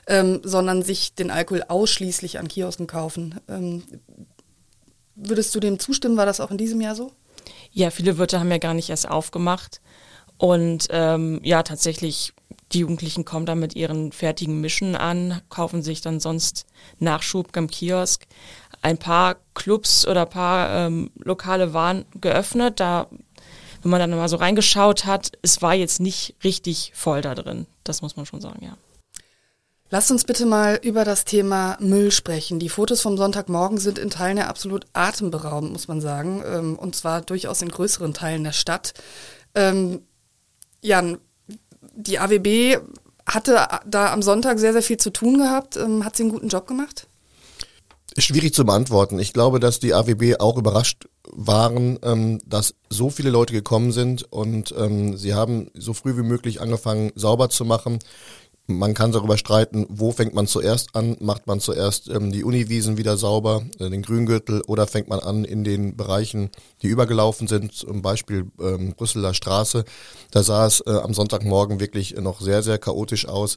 ähm, 0.07 0.41
sondern 0.45 0.83
sich 0.83 1.15
den 1.15 1.31
Alkohol 1.31 1.65
ausschließlich 1.67 2.39
an 2.39 2.49
Kiosken 2.49 2.87
kaufen. 2.87 3.35
Ähm, 3.49 3.83
würdest 5.19 5.55
du 5.55 5.61
dem 5.61 5.79
zustimmen? 5.79 6.17
War 6.17 6.27
das 6.27 6.41
auch 6.41 6.51
in 6.51 6.59
diesem 6.59 6.81
Jahr 6.81 6.95
so? 6.95 7.13
Ja, 7.73 7.91
viele 7.91 8.19
Wirte 8.19 8.41
haben 8.41 8.51
ja 8.51 8.59
gar 8.59 8.75
nicht 8.75 8.91
erst 8.91 9.09
aufgemacht. 9.09 9.81
Und 10.39 10.87
ähm, 10.91 11.41
ja, 11.43 11.63
tatsächlich, 11.63 12.33
die 12.73 12.81
Jugendlichen 12.81 13.25
kommen 13.25 13.47
dann 13.47 13.59
mit 13.59 13.75
ihren 13.75 14.13
fertigen 14.13 14.61
Mischen 14.61 14.95
an, 14.95 15.43
kaufen 15.49 15.83
sich 15.83 16.01
dann 16.01 16.21
sonst 16.21 16.67
Nachschub 16.99 17.57
am 17.57 17.69
Kiosk. 17.69 18.27
Ein 18.81 18.99
paar 18.99 19.37
Clubs 19.55 20.07
oder 20.07 20.23
ein 20.23 20.31
paar 20.31 20.87
ähm, 20.87 21.11
Lokale 21.17 21.75
waren 21.75 22.05
geöffnet. 22.21 22.79
Da, 22.79 23.09
wenn 23.83 23.91
man 23.91 23.99
dann 23.99 24.11
mal 24.11 24.29
so 24.29 24.37
reingeschaut 24.37 25.05
hat, 25.05 25.33
es 25.43 25.61
war 25.61 25.75
jetzt 25.75 25.99
nicht 25.99 26.37
richtig 26.45 26.93
voll 26.95 27.21
da 27.21 27.35
drin. 27.35 27.67
Das 27.83 28.03
muss 28.03 28.17
man 28.17 28.25
schon 28.25 28.41
sagen, 28.41 28.65
ja. 28.65 28.77
Lasst 29.91 30.11
uns 30.11 30.25
bitte 30.25 30.45
mal 30.45 30.79
über 30.83 31.05
das 31.05 31.25
Thema 31.25 31.79
Müll 31.81 32.11
sprechen. 32.11 32.59
Die 32.59 32.69
Fotos 32.69 33.01
vom 33.01 33.17
Sonntagmorgen 33.17 33.79
sind 33.79 33.99
in 33.99 34.11
Teilen 34.11 34.37
ja 34.37 34.49
absolut 34.49 34.85
atemberaubend, 34.93 35.73
muss 35.73 35.89
man 35.89 36.03
sagen. 36.03 36.43
Ähm, 36.47 36.79
und 36.79 36.95
zwar 36.95 37.23
durchaus 37.23 37.63
in 37.63 37.71
größeren 37.71 38.13
Teilen 38.13 38.45
der 38.45 38.53
Stadt. 38.53 38.93
Ähm, 39.55 40.03
Jan, 40.83 41.19
die 41.95 42.19
AWB 42.19 42.79
hatte 43.27 43.67
da 43.87 44.13
am 44.13 44.23
Sonntag 44.23 44.59
sehr, 44.59 44.73
sehr 44.73 44.83
viel 44.83 44.99
zu 44.99 45.11
tun 45.11 45.39
gehabt. 45.39 45.77
Ähm, 45.77 46.05
hat 46.05 46.17
sie 46.17 46.25
einen 46.25 46.33
guten 46.33 46.49
Job 46.49 46.67
gemacht? 46.67 47.07
Schwierig 48.19 48.53
zu 48.53 48.65
beantworten. 48.65 49.19
Ich 49.19 49.33
glaube, 49.33 49.61
dass 49.61 49.81
die 49.81 49.95
AWB 49.95 50.37
auch 50.39 50.59
überrascht 50.59 51.09
waren, 51.31 51.99
ähm, 52.03 52.41
dass 52.45 52.75
so 52.91 53.11
viele 53.11 53.31
Leute 53.31 53.53
gekommen 53.53 53.93
sind 53.93 54.31
und 54.33 54.75
ähm, 54.77 55.17
sie 55.17 55.35
haben 55.35 55.71
so 55.75 55.95
früh 55.95 56.17
wie 56.17 56.23
möglich 56.23 56.61
angefangen, 56.61 57.13
sauber 57.15 57.49
zu 57.49 57.65
machen. 57.65 58.01
Man 58.71 58.93
kann 58.93 59.13
darüber 59.13 59.39
streiten, 59.39 59.87
wo 59.89 60.13
fängt 60.13 60.35
man 60.35 60.47
zuerst 60.47 60.95
an? 60.95 61.17
Macht 61.21 61.47
man 61.47 61.59
zuerst 61.59 62.11
ähm, 62.11 62.31
die 62.31 62.45
Uniwiesen 62.45 62.99
wieder 62.99 63.17
sauber, 63.17 63.63
äh, 63.79 63.89
den 63.89 64.03
Grüngürtel, 64.03 64.61
oder 64.67 64.87
fängt 64.87 65.09
man 65.09 65.21
an 65.21 65.47
in 65.47 65.65
den 65.65 65.97
Bereichen, 65.97 66.51
die 66.83 66.89
übergelaufen 66.89 67.49
sind, 67.49 67.73
zum 67.73 68.03
Beispiel 68.03 68.45
ähm, 68.61 68.93
Brüsseler 68.95 69.33
Straße. 69.33 69.87
Da 70.33 70.43
sah 70.43 70.67
es 70.67 70.83
äh, 70.87 70.91
am 70.91 71.15
Sonntagmorgen 71.15 71.81
wirklich 71.81 72.15
noch 72.17 72.43
sehr, 72.43 72.63
sehr 72.63 72.77
chaotisch 72.77 73.27
aus, 73.27 73.57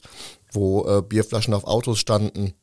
wo 0.54 0.88
äh, 0.88 1.02
Bierflaschen 1.02 1.54
auf 1.54 1.66
Autos 1.66 2.00
standen. 2.00 2.54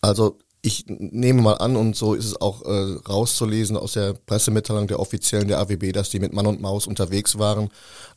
Also 0.00 0.38
ich 0.62 0.84
nehme 0.86 1.42
mal 1.42 1.54
an, 1.54 1.74
und 1.74 1.96
so 1.96 2.14
ist 2.14 2.26
es 2.26 2.40
auch 2.40 2.62
äh, 2.62 2.96
rauszulesen 3.08 3.76
aus 3.76 3.94
der 3.94 4.12
Pressemitteilung 4.12 4.86
der 4.86 5.00
Offiziellen 5.00 5.48
der 5.48 5.58
AWB, 5.58 5.90
dass 5.90 6.10
die 6.10 6.20
mit 6.20 6.32
Mann 6.32 6.46
und 6.46 6.60
Maus 6.60 6.86
unterwegs 6.86 7.40
waren, 7.40 7.70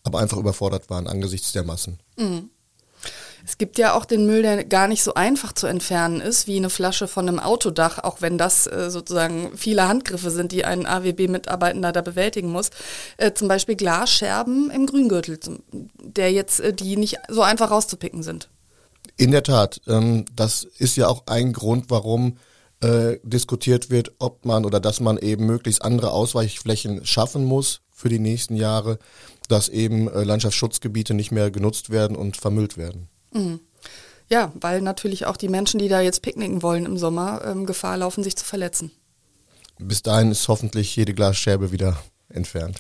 aber 0.04 0.20
einfach 0.20 0.38
überfordert 0.38 0.92
waren 0.92 1.08
angesichts 1.08 1.52
der 1.52 1.64
Massen. 1.64 1.98
Mhm. 2.16 2.52
Es 3.46 3.58
gibt 3.58 3.78
ja 3.78 3.94
auch 3.94 4.06
den 4.06 4.26
Müll, 4.26 4.42
der 4.42 4.64
gar 4.64 4.88
nicht 4.88 5.04
so 5.04 5.14
einfach 5.14 5.54
zu 5.54 5.68
entfernen 5.68 6.22
ist, 6.22 6.48
wie 6.48 6.58
eine 6.58 6.70
Flasche 6.70 7.08
von 7.08 7.28
einem 7.28 7.40
Autodach, 7.40 8.00
auch 8.00 8.22
wenn 8.22 8.38
das 8.38 8.68
äh, 8.68 8.90
sozusagen 8.90 9.52
viele 9.56 9.88
Handgriffe 9.88 10.32
sind, 10.32 10.52
die 10.52 10.66
ein 10.66 10.86
AWB-Mitarbeitender 10.86 11.92
da 11.92 12.02
bewältigen 12.02 12.52
muss. 12.52 12.70
Äh, 13.18 13.34
zum 13.34 13.48
Beispiel 13.48 13.76
Glasscherben 13.76 14.70
im 14.72 14.86
Grüngürtel, 14.86 15.40
der 15.72 16.32
jetzt 16.32 16.60
äh, 16.60 16.74
die 16.74 16.98
nicht 16.98 17.18
so 17.28 17.42
einfach 17.42 17.72
rauszupicken 17.72 18.24
sind. 18.24 18.50
In 19.18 19.32
der 19.32 19.44
Tat, 19.44 19.82
ähm, 19.88 20.26
das 20.36 20.64
ist 20.78 20.96
ja 20.96 21.08
auch 21.08 21.24
ein 21.28 21.54
Grund, 21.54 21.86
warum 21.90 22.38
äh, 22.82 23.18
diskutiert 23.24 23.90
wird, 23.90 24.14
ob 24.20 24.46
man 24.46 24.66
oder 24.66 24.80
dass 24.80 25.00
man 25.00 25.18
eben 25.18 25.46
möglichst 25.46 25.82
andere 25.82 26.12
Ausweichflächen 26.12 27.06
schaffen 27.06 27.44
muss 27.44 27.82
für 27.92 28.10
die 28.10 28.20
nächsten 28.20 28.56
Jahre, 28.56 29.00
dass 29.50 29.68
eben 29.68 30.08
äh, 30.08 30.24
Landschaftsschutzgebiete 30.24 31.14
nicht 31.14 31.32
mehr 31.32 31.52
genutzt 31.52 31.90
werden 31.90 32.16
und 32.16 32.38
vermüllt 32.38 32.78
werden. 32.78 33.10
Mhm. 33.32 33.60
Ja, 34.30 34.52
weil 34.60 34.82
natürlich 34.82 35.26
auch 35.26 35.38
die 35.38 35.50
Menschen, 35.50 35.80
die 35.80 35.88
da 35.88 36.02
jetzt 36.02 36.22
picknicken 36.22 36.62
wollen 36.62 36.86
im 36.86 36.98
Sommer, 36.98 37.42
ähm, 37.46 37.66
Gefahr 37.66 37.98
laufen, 37.98 38.24
sich 38.24 38.36
zu 38.36 38.46
verletzen. 38.46 38.92
Bis 39.80 40.04
dahin 40.04 40.32
ist 40.32 40.48
hoffentlich 40.48 40.96
jede 40.96 41.14
Glasscherbe 41.14 41.72
wieder 41.72 41.98
entfernt. 42.30 42.80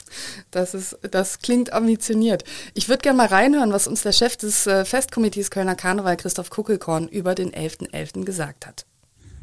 Das, 0.51 0.73
ist, 0.73 0.97
das 1.09 1.39
klingt 1.39 1.73
ambitioniert. 1.73 2.43
Ich 2.75 2.87
würde 2.87 3.01
gerne 3.01 3.17
mal 3.17 3.27
reinhören, 3.27 3.71
was 3.71 3.87
uns 3.87 4.03
der 4.03 4.11
Chef 4.11 4.37
des 4.37 4.67
äh, 4.67 4.85
Festkomitees 4.85 5.49
Kölner 5.49 5.75
Karneval, 5.75 6.17
Christoph 6.17 6.51
Kuckelkorn, 6.51 7.07
über 7.07 7.33
den 7.33 7.51
11.11. 7.51 7.91
.11. 7.91 8.25
gesagt 8.25 8.67
hat. 8.67 8.85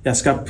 Ja, 0.05 0.12
es 0.12 0.23
gab 0.23 0.49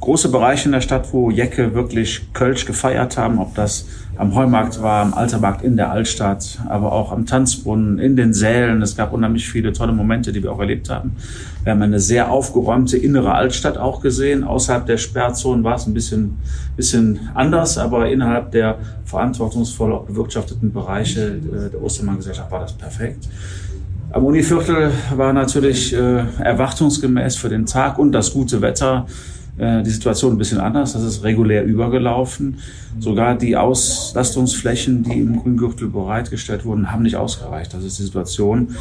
große 0.00 0.28
Bereiche 0.28 0.66
in 0.66 0.72
der 0.72 0.82
Stadt, 0.82 1.14
wo 1.14 1.30
Jecke 1.30 1.72
wirklich 1.72 2.32
Kölsch 2.34 2.66
gefeiert 2.66 3.16
haben, 3.16 3.38
ob 3.38 3.54
das 3.54 3.86
am 4.16 4.34
Heumarkt 4.34 4.82
war, 4.82 5.02
am 5.02 5.14
Altermarkt 5.14 5.62
in 5.62 5.76
der 5.76 5.90
Altstadt, 5.90 6.60
aber 6.68 6.92
auch 6.92 7.12
am 7.12 7.24
Tanzbrunnen, 7.24 7.98
in 7.98 8.14
den 8.14 8.34
Sälen. 8.34 8.82
Es 8.82 8.96
gab 8.96 9.12
unheimlich 9.12 9.48
viele 9.48 9.72
tolle 9.72 9.92
Momente, 9.92 10.32
die 10.32 10.42
wir 10.42 10.52
auch 10.52 10.60
erlebt 10.60 10.90
haben. 10.90 11.16
Wir 11.64 11.72
haben 11.72 11.82
eine 11.82 11.98
sehr 11.98 12.30
aufgeräumte 12.30 12.98
innere 12.98 13.34
Altstadt 13.34 13.78
auch 13.78 14.00
gesehen. 14.00 14.44
Außerhalb 14.44 14.84
der 14.86 14.98
Sperrzonen 14.98 15.64
war 15.64 15.76
es 15.76 15.86
ein 15.86 15.94
bisschen, 15.94 16.38
bisschen 16.76 17.30
anders, 17.34 17.78
aber 17.78 18.10
innerhalb 18.10 18.50
der 18.50 18.78
verantwortungsvoll 19.04 20.04
bewirtschafteten 20.06 20.72
Bereiche 20.72 21.28
äh, 21.28 21.70
der 21.70 21.82
Ostermann-Gesellschaft 21.82 22.50
war 22.50 22.60
das 22.60 22.72
perfekt. 22.74 23.28
Am 24.10 24.26
Univiertel 24.26 24.90
war 25.16 25.32
natürlich 25.32 25.94
äh, 25.94 26.24
erwartungsgemäß 26.38 27.36
für 27.36 27.48
den 27.48 27.64
Tag 27.64 27.98
und 27.98 28.12
das 28.12 28.34
gute 28.34 28.60
Wetter 28.60 29.06
die 29.58 29.90
Situation 29.90 30.32
ein 30.32 30.38
bisschen 30.38 30.60
anders. 30.60 30.94
Das 30.94 31.02
ist 31.02 31.24
regulär 31.24 31.64
übergelaufen. 31.64 32.58
Sogar 32.98 33.36
die 33.36 33.56
Auslastungsflächen, 33.56 35.02
die 35.02 35.18
im 35.18 35.42
Grüngürtel 35.42 35.88
bereitgestellt 35.88 36.64
wurden, 36.64 36.90
haben 36.90 37.02
nicht 37.02 37.16
ausgereicht. 37.16 37.74
Das 37.74 37.84
ist 37.84 37.98
die 37.98 38.04
Situation, 38.04 38.76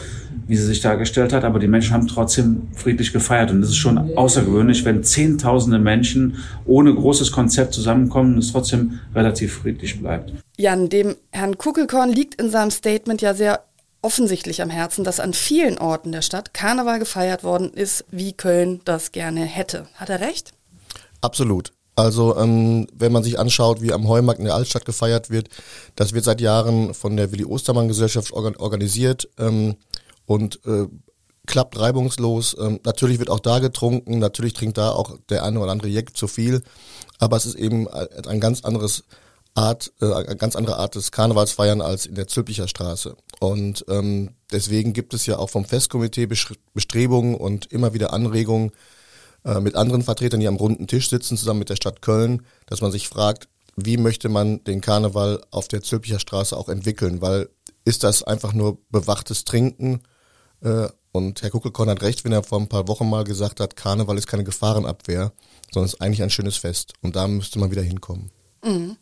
wie 0.47 0.55
sie 0.55 0.65
sich 0.65 0.79
dargestellt 0.79 1.33
hat. 1.33 1.43
Aber 1.43 1.59
die 1.59 1.67
Menschen 1.67 1.93
haben 1.93 2.07
trotzdem 2.07 2.69
friedlich 2.73 3.11
gefeiert. 3.11 3.51
Und 3.51 3.59
das 3.59 3.69
ist 3.71 3.77
schon 3.77 3.97
außergewöhnlich, 4.15 4.85
wenn 4.85 5.03
Zehntausende 5.03 5.77
Menschen 5.77 6.37
ohne 6.65 6.93
großes 6.93 7.33
Konzept 7.33 7.73
zusammenkommen 7.73 8.35
und 8.35 8.39
es 8.39 8.53
trotzdem 8.53 8.99
relativ 9.13 9.53
friedlich 9.55 9.99
bleibt. 9.99 10.31
Jan, 10.57 10.87
dem 10.87 11.15
Herrn 11.31 11.57
Kuckelkorn 11.57 12.13
liegt 12.13 12.41
in 12.41 12.49
seinem 12.49 12.71
Statement 12.71 13.21
ja 13.21 13.33
sehr 13.33 13.61
offensichtlich 14.01 14.61
am 14.61 14.69
Herzen, 14.69 15.03
dass 15.03 15.19
an 15.19 15.33
vielen 15.33 15.77
Orten 15.77 16.11
der 16.11 16.21
Stadt 16.21 16.53
Karneval 16.53 16.99
gefeiert 16.99 17.43
worden 17.43 17.71
ist, 17.73 18.05
wie 18.09 18.33
Köln 18.33 18.79
das 18.85 19.11
gerne 19.11 19.41
hätte. 19.41 19.85
Hat 19.95 20.09
er 20.09 20.21
recht? 20.21 20.53
Absolut. 21.21 21.71
Also 21.95 22.37
ähm, 22.37 22.87
wenn 22.93 23.11
man 23.11 23.23
sich 23.23 23.37
anschaut, 23.37 23.81
wie 23.81 23.93
am 23.93 24.07
Heumarkt 24.07 24.39
in 24.39 24.45
der 24.45 24.55
Altstadt 24.55 24.85
gefeiert 24.85 25.29
wird, 25.29 25.49
das 25.95 26.13
wird 26.13 26.23
seit 26.23 26.41
Jahren 26.41 26.93
von 26.93 27.17
der 27.17 27.31
Willi 27.31 27.45
Ostermann 27.45 27.87
Gesellschaft 27.87 28.31
organ 28.31 28.55
organisiert 28.55 29.29
ähm, 29.37 29.75
und 30.25 30.59
äh, 30.65 30.87
klappt 31.45 31.77
reibungslos. 31.77 32.55
Ähm, 32.59 32.79
natürlich 32.85 33.19
wird 33.19 33.29
auch 33.29 33.39
da 33.39 33.59
getrunken, 33.59 34.19
natürlich 34.19 34.53
trinkt 34.53 34.77
da 34.77 34.91
auch 34.91 35.17
der 35.29 35.43
eine 35.43 35.59
oder 35.59 35.71
andere 35.71 35.89
Jeck 35.89 36.15
zu 36.15 36.27
viel, 36.27 36.63
aber 37.19 37.35
es 37.35 37.45
ist 37.45 37.55
eben 37.55 37.87
ein 37.89 38.39
ganz 38.39 38.63
anderes 38.63 39.03
Art, 39.53 39.91
äh, 40.01 40.13
eine 40.13 40.37
ganz 40.37 40.55
andere 40.55 40.77
Art 40.77 40.95
des 40.95 41.11
Karnevalsfeiern 41.11 41.81
als 41.81 42.05
in 42.05 42.15
der 42.15 42.27
Zülpicher 42.27 42.69
Straße. 42.69 43.17
Und 43.39 43.83
ähm, 43.89 44.31
deswegen 44.51 44.93
gibt 44.93 45.13
es 45.13 45.25
ja 45.25 45.37
auch 45.37 45.49
vom 45.49 45.65
Festkomitee 45.65 46.25
Bestrebungen 46.73 47.35
und 47.35 47.65
immer 47.65 47.93
wieder 47.93 48.13
Anregungen 48.13 48.71
äh, 49.45 49.59
mit 49.59 49.75
anderen 49.75 50.03
Vertretern, 50.03 50.39
die 50.39 50.47
am 50.47 50.55
runden 50.55 50.87
Tisch 50.87 51.09
sitzen, 51.09 51.37
zusammen 51.37 51.59
mit 51.59 51.69
der 51.69 51.75
Stadt 51.75 52.01
Köln, 52.01 52.45
dass 52.67 52.81
man 52.81 52.91
sich 52.91 53.07
fragt, 53.07 53.47
wie 53.75 53.97
möchte 53.97 54.29
man 54.29 54.63
den 54.63 54.81
Karneval 54.81 55.41
auf 55.51 55.67
der 55.67 55.81
Zülpicher 55.81 56.19
Straße 56.19 56.55
auch 56.55 56.69
entwickeln? 56.69 57.21
Weil 57.21 57.49
ist 57.85 58.03
das 58.03 58.23
einfach 58.23 58.53
nur 58.53 58.77
bewachtes 58.89 59.45
Trinken? 59.45 60.01
Äh, 60.61 60.87
und 61.11 61.41
Herr 61.41 61.49
Kuckelkorn 61.49 61.89
hat 61.89 62.03
recht, 62.03 62.23
wenn 62.23 62.31
er 62.31 62.43
vor 62.43 62.59
ein 62.59 62.69
paar 62.69 62.87
Wochen 62.87 63.09
mal 63.09 63.23
gesagt 63.23 63.59
hat, 63.59 63.75
Karneval 63.75 64.17
ist 64.17 64.27
keine 64.27 64.43
Gefahrenabwehr, 64.43 65.33
sondern 65.71 65.87
ist 65.87 66.01
eigentlich 66.01 66.23
ein 66.23 66.29
schönes 66.29 66.57
Fest. 66.57 66.93
Und 67.01 67.15
da 67.15 67.27
müsste 67.27 67.59
man 67.59 67.71
wieder 67.71 67.81
hinkommen. 67.81 68.31
Mhm. 68.63 68.97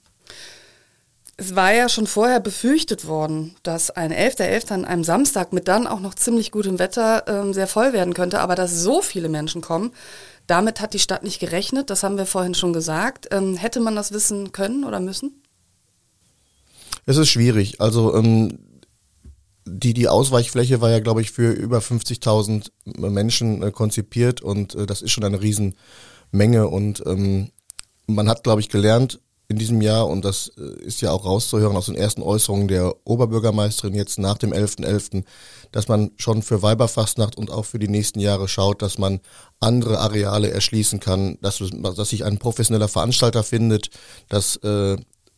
Es 1.39 1.55
war 1.55 1.73
ja 1.73 1.87
schon 1.87 2.05
vorher 2.05 2.41
befürchtet 2.41 3.07
worden, 3.07 3.55
dass 3.63 3.91
ein 3.91 4.11
11.11. 4.11 4.41
.11. 4.41 4.71
an 4.73 4.85
einem 4.85 5.05
Samstag 5.05 5.53
mit 5.53 5.69
dann 5.69 5.87
auch 5.87 6.01
noch 6.01 6.13
ziemlich 6.13 6.51
gutem 6.51 6.79
Wetter 6.79 7.23
ähm, 7.27 7.53
sehr 7.53 7.67
voll 7.67 7.93
werden 7.93 8.13
könnte, 8.13 8.41
aber 8.41 8.55
dass 8.55 8.81
so 8.81 9.01
viele 9.01 9.29
Menschen 9.29 9.61
kommen, 9.61 9.91
damit 10.47 10.81
hat 10.81 10.93
die 10.93 10.99
Stadt 10.99 11.23
nicht 11.23 11.39
gerechnet, 11.39 11.89
das 11.89 12.03
haben 12.03 12.17
wir 12.17 12.25
vorhin 12.25 12.55
schon 12.55 12.73
gesagt. 12.73 13.29
Ähm, 13.31 13.55
hätte 13.55 13.79
man 13.79 13.95
das 13.95 14.11
wissen 14.11 14.51
können 14.51 14.83
oder 14.83 14.99
müssen? 14.99 15.41
Es 17.05 17.15
ist 17.15 17.29
schwierig. 17.29 17.79
Also 17.79 18.13
ähm, 18.15 18.59
die, 19.65 19.93
die 19.93 20.09
Ausweichfläche 20.09 20.81
war 20.81 20.89
ja, 20.89 20.99
glaube 20.99 21.21
ich, 21.21 21.31
für 21.31 21.51
über 21.51 21.79
50.000 21.79 22.69
Menschen 23.09 23.63
äh, 23.63 23.71
konzipiert 23.71 24.41
und 24.41 24.75
äh, 24.75 24.85
das 24.85 25.01
ist 25.01 25.11
schon 25.11 25.23
eine 25.23 25.41
Riesenmenge 25.41 26.67
und 26.67 27.01
ähm, 27.05 27.51
man 28.07 28.27
hat, 28.27 28.43
glaube 28.43 28.59
ich, 28.59 28.67
gelernt, 28.67 29.21
in 29.49 29.57
diesem 29.57 29.81
Jahr 29.81 30.07
und 30.07 30.23
das 30.23 30.51
äh, 30.57 30.85
ist 30.85 31.01
ja 31.01 31.11
auch 31.11 31.25
rauszuhören 31.25 31.75
aus 31.75 31.87
den 31.87 31.95
ersten 31.95 32.21
Äußerungen 32.21 32.67
der 32.67 32.95
Oberbürgermeisterin 33.03 33.95
jetzt 33.95 34.19
nach 34.19 34.37
dem 34.37 34.53
11.11., 34.53 34.85
.11., 34.85 35.23
dass 35.71 35.87
man 35.87 36.11
schon 36.17 36.43
für 36.43 36.61
Weiberfastnacht 36.61 37.35
und 37.35 37.49
auch 37.49 37.65
für 37.65 37.79
die 37.79 37.87
nächsten 37.87 38.19
Jahre 38.19 38.47
schaut, 38.47 38.83
dass 38.83 38.99
man 38.99 39.19
andere 39.59 39.99
Areale 39.99 40.51
erschließen 40.51 40.99
kann, 40.99 41.39
dass, 41.41 41.61
dass 41.71 42.09
sich 42.09 42.23
ein 42.23 42.37
professioneller 42.37 42.87
Veranstalter 42.87 43.43
findet, 43.43 43.89
dass 44.29 44.55
äh, 44.57 44.97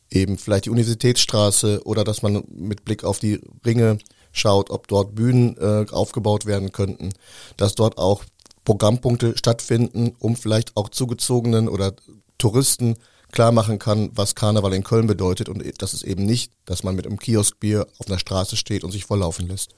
eben 0.09 0.37
vielleicht 0.37 0.65
die 0.65 0.71
Universitätsstraße 0.71 1.81
oder 1.85 2.03
dass 2.03 2.21
man 2.21 2.43
mit 2.49 2.83
Blick 2.83 3.05
auf 3.05 3.19
die 3.19 3.39
Ringe 3.65 3.97
schaut, 4.33 4.71
ob 4.71 4.89
dort 4.89 5.15
Bühnen 5.15 5.57
äh, 5.57 5.85
aufgebaut 5.89 6.45
werden 6.45 6.73
könnten, 6.73 7.13
dass 7.55 7.75
dort 7.75 7.97
auch 7.97 8.25
Programmpunkte 8.65 9.37
stattfinden, 9.37 10.15
um 10.19 10.35
vielleicht 10.35 10.75
auch 10.75 10.89
zugezogenen 10.89 11.69
oder 11.69 11.93
Touristen 12.37 12.97
klar 13.31 13.51
machen 13.51 13.79
kann, 13.79 14.11
was 14.13 14.35
Karneval 14.35 14.73
in 14.73 14.83
Köln 14.83 15.07
bedeutet 15.07 15.49
und 15.49 15.63
das 15.81 15.93
ist 15.93 16.03
eben 16.03 16.25
nicht, 16.25 16.51
dass 16.65 16.83
man 16.83 16.95
mit 16.95 17.05
einem 17.05 17.19
Kioskbier 17.19 17.87
auf 17.97 18.07
einer 18.07 18.19
Straße 18.19 18.57
steht 18.57 18.83
und 18.83 18.91
sich 18.91 19.05
volllaufen 19.05 19.47
lässt. 19.47 19.71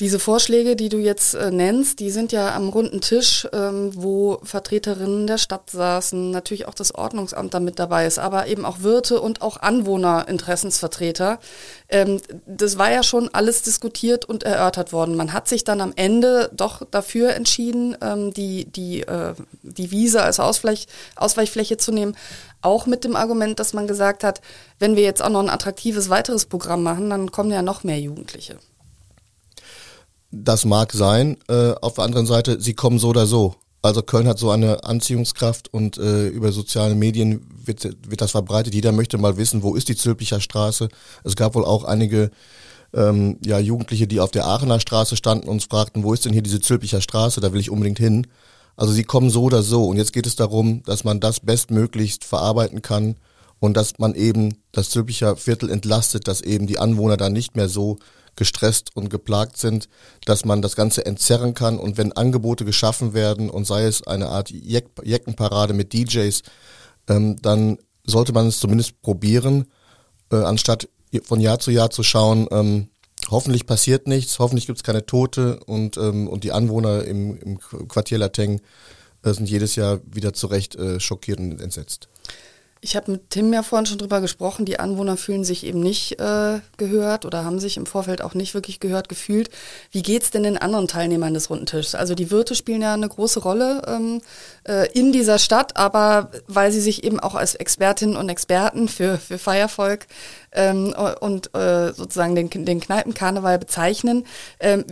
Diese 0.00 0.18
Vorschläge, 0.18 0.76
die 0.76 0.88
du 0.88 0.96
jetzt 0.96 1.34
äh, 1.34 1.50
nennst, 1.50 2.00
die 2.00 2.10
sind 2.10 2.32
ja 2.32 2.54
am 2.54 2.70
runden 2.70 3.02
Tisch, 3.02 3.46
ähm, 3.52 3.90
wo 3.94 4.40
Vertreterinnen 4.42 5.26
der 5.26 5.36
Stadt 5.36 5.68
saßen, 5.68 6.30
natürlich 6.30 6.66
auch 6.66 6.72
das 6.72 6.94
Ordnungsamt 6.94 7.52
damit 7.52 7.78
dabei 7.78 8.06
ist, 8.06 8.18
aber 8.18 8.46
eben 8.46 8.64
auch 8.64 8.80
Wirte 8.80 9.20
und 9.20 9.42
auch 9.42 9.58
Anwohnerinteressensvertreter. 9.58 11.38
Ähm, 11.90 12.18
das 12.46 12.78
war 12.78 12.90
ja 12.90 13.02
schon 13.02 13.28
alles 13.34 13.60
diskutiert 13.60 14.24
und 14.24 14.42
erörtert 14.42 14.94
worden. 14.94 15.16
Man 15.16 15.34
hat 15.34 15.48
sich 15.48 15.64
dann 15.64 15.82
am 15.82 15.92
Ende 15.96 16.50
doch 16.54 16.80
dafür 16.90 17.34
entschieden, 17.34 17.94
ähm, 18.00 18.32
die, 18.32 18.64
die, 18.64 19.02
äh, 19.02 19.34
die 19.62 19.90
Wiese 19.90 20.22
als 20.22 20.40
Ausweich, 20.40 20.86
Ausweichfläche 21.16 21.76
zu 21.76 21.92
nehmen. 21.92 22.16
Auch 22.62 22.86
mit 22.86 23.04
dem 23.04 23.16
Argument, 23.16 23.60
dass 23.60 23.74
man 23.74 23.86
gesagt 23.86 24.24
hat, 24.24 24.40
wenn 24.78 24.96
wir 24.96 25.02
jetzt 25.02 25.20
auch 25.20 25.28
noch 25.28 25.40
ein 25.40 25.50
attraktives 25.50 26.08
weiteres 26.08 26.46
Programm 26.46 26.82
machen, 26.82 27.10
dann 27.10 27.30
kommen 27.30 27.50
ja 27.50 27.60
noch 27.60 27.84
mehr 27.84 28.00
Jugendliche. 28.00 28.56
Das 30.30 30.64
mag 30.64 30.92
sein. 30.92 31.36
Äh, 31.48 31.72
auf 31.80 31.94
der 31.94 32.04
anderen 32.04 32.26
Seite, 32.26 32.60
sie 32.60 32.74
kommen 32.74 32.98
so 32.98 33.08
oder 33.08 33.26
so. 33.26 33.54
Also 33.82 34.02
Köln 34.02 34.28
hat 34.28 34.38
so 34.38 34.50
eine 34.50 34.84
Anziehungskraft 34.84 35.72
und 35.72 35.96
äh, 35.96 36.28
über 36.28 36.52
soziale 36.52 36.94
Medien 36.94 37.46
wird, 37.64 37.84
wird 37.84 38.20
das 38.20 38.32
verbreitet. 38.32 38.74
Jeder 38.74 38.92
möchte 38.92 39.16
mal 39.16 39.38
wissen, 39.38 39.62
wo 39.62 39.74
ist 39.74 39.88
die 39.88 39.96
Zülpicher 39.96 40.40
Straße. 40.40 40.88
Es 41.24 41.34
gab 41.34 41.54
wohl 41.54 41.64
auch 41.64 41.84
einige 41.84 42.30
ähm, 42.92 43.38
ja, 43.44 43.58
Jugendliche, 43.58 44.06
die 44.06 44.20
auf 44.20 44.30
der 44.30 44.46
Aachener 44.46 44.80
Straße 44.80 45.16
standen 45.16 45.48
und 45.48 45.54
uns 45.54 45.64
fragten, 45.64 46.04
wo 46.04 46.12
ist 46.12 46.24
denn 46.26 46.32
hier 46.32 46.42
diese 46.42 46.60
Zülpicher 46.60 47.00
Straße, 47.00 47.40
da 47.40 47.52
will 47.52 47.60
ich 47.60 47.70
unbedingt 47.70 47.98
hin. 47.98 48.26
Also 48.76 48.92
sie 48.92 49.04
kommen 49.04 49.30
so 49.30 49.44
oder 49.44 49.62
so. 49.62 49.86
Und 49.86 49.96
jetzt 49.96 50.12
geht 50.12 50.26
es 50.26 50.36
darum, 50.36 50.82
dass 50.84 51.04
man 51.04 51.18
das 51.18 51.40
bestmöglichst 51.40 52.24
verarbeiten 52.24 52.82
kann 52.82 53.16
und 53.60 53.76
dass 53.76 53.98
man 53.98 54.14
eben 54.14 54.58
das 54.72 54.90
Zülpicher 54.90 55.36
Viertel 55.36 55.70
entlastet, 55.70 56.28
dass 56.28 56.42
eben 56.42 56.66
die 56.66 56.78
Anwohner 56.78 57.16
da 57.16 57.30
nicht 57.30 57.56
mehr 57.56 57.68
so 57.68 57.98
gestresst 58.36 58.94
und 58.94 59.10
geplagt 59.10 59.56
sind, 59.56 59.88
dass 60.24 60.44
man 60.44 60.62
das 60.62 60.76
Ganze 60.76 61.04
entzerren 61.06 61.54
kann 61.54 61.78
und 61.78 61.98
wenn 61.98 62.12
Angebote 62.12 62.64
geschaffen 62.64 63.14
werden 63.14 63.50
und 63.50 63.66
sei 63.66 63.84
es 63.84 64.06
eine 64.06 64.28
Art 64.28 64.50
Jeck 64.50 64.86
Jeckenparade 65.02 65.74
mit 65.74 65.92
DJs, 65.92 66.42
ähm, 67.08 67.36
dann 67.42 67.78
sollte 68.04 68.32
man 68.32 68.46
es 68.46 68.58
zumindest 68.60 69.00
probieren, 69.02 69.66
äh, 70.32 70.36
anstatt 70.36 70.88
von 71.24 71.40
Jahr 71.40 71.58
zu 71.58 71.70
Jahr 71.70 71.90
zu 71.90 72.02
schauen, 72.02 72.46
ähm, 72.50 72.88
hoffentlich 73.30 73.66
passiert 73.66 74.06
nichts, 74.06 74.38
hoffentlich 74.38 74.66
gibt 74.66 74.78
es 74.78 74.84
keine 74.84 75.04
Tote 75.04 75.60
und, 75.66 75.96
ähm, 75.96 76.28
und 76.28 76.44
die 76.44 76.52
Anwohner 76.52 77.04
im, 77.04 77.36
im 77.38 77.58
Quartier 77.58 78.18
Lateng 78.18 78.60
äh, 79.22 79.32
sind 79.32 79.48
jedes 79.50 79.76
Jahr 79.76 80.00
wieder 80.04 80.32
zurecht 80.32 80.76
äh, 80.76 81.00
schockiert 81.00 81.38
und 81.38 81.60
entsetzt. 81.60 82.08
Ich 82.82 82.96
habe 82.96 83.12
mit 83.12 83.28
Tim 83.28 83.52
ja 83.52 83.62
vorhin 83.62 83.84
schon 83.84 83.98
drüber 83.98 84.22
gesprochen, 84.22 84.64
die 84.64 84.80
Anwohner 84.80 85.18
fühlen 85.18 85.44
sich 85.44 85.66
eben 85.66 85.80
nicht 85.80 86.18
äh, 86.18 86.60
gehört 86.78 87.26
oder 87.26 87.44
haben 87.44 87.58
sich 87.58 87.76
im 87.76 87.84
Vorfeld 87.84 88.22
auch 88.22 88.32
nicht 88.32 88.54
wirklich 88.54 88.80
gehört 88.80 89.10
gefühlt. 89.10 89.50
Wie 89.90 90.00
geht's 90.00 90.30
denn 90.30 90.44
den 90.44 90.56
anderen 90.56 90.88
Teilnehmern 90.88 91.34
des 91.34 91.50
Runden 91.50 91.66
Tisches? 91.66 91.94
Also 91.94 92.14
die 92.14 92.30
Wirte 92.30 92.54
spielen 92.54 92.80
ja 92.80 92.94
eine 92.94 93.08
große 93.08 93.40
Rolle 93.40 93.82
ähm, 93.86 94.22
äh, 94.66 94.90
in 94.92 95.12
dieser 95.12 95.38
Stadt, 95.38 95.76
aber 95.76 96.30
weil 96.46 96.72
sie 96.72 96.80
sich 96.80 97.04
eben 97.04 97.20
auch 97.20 97.34
als 97.34 97.54
Expertinnen 97.54 98.16
und 98.16 98.30
Experten 98.30 98.88
für, 98.88 99.18
für 99.18 99.36
Feiervolk 99.36 100.06
ähm, 100.52 100.94
und 101.20 101.54
äh, 101.54 101.92
sozusagen 101.92 102.34
den, 102.34 102.48
den 102.48 102.80
Kneipenkarneval 102.80 103.58
bezeichnen. 103.58 104.24
Ähm, 104.58 104.86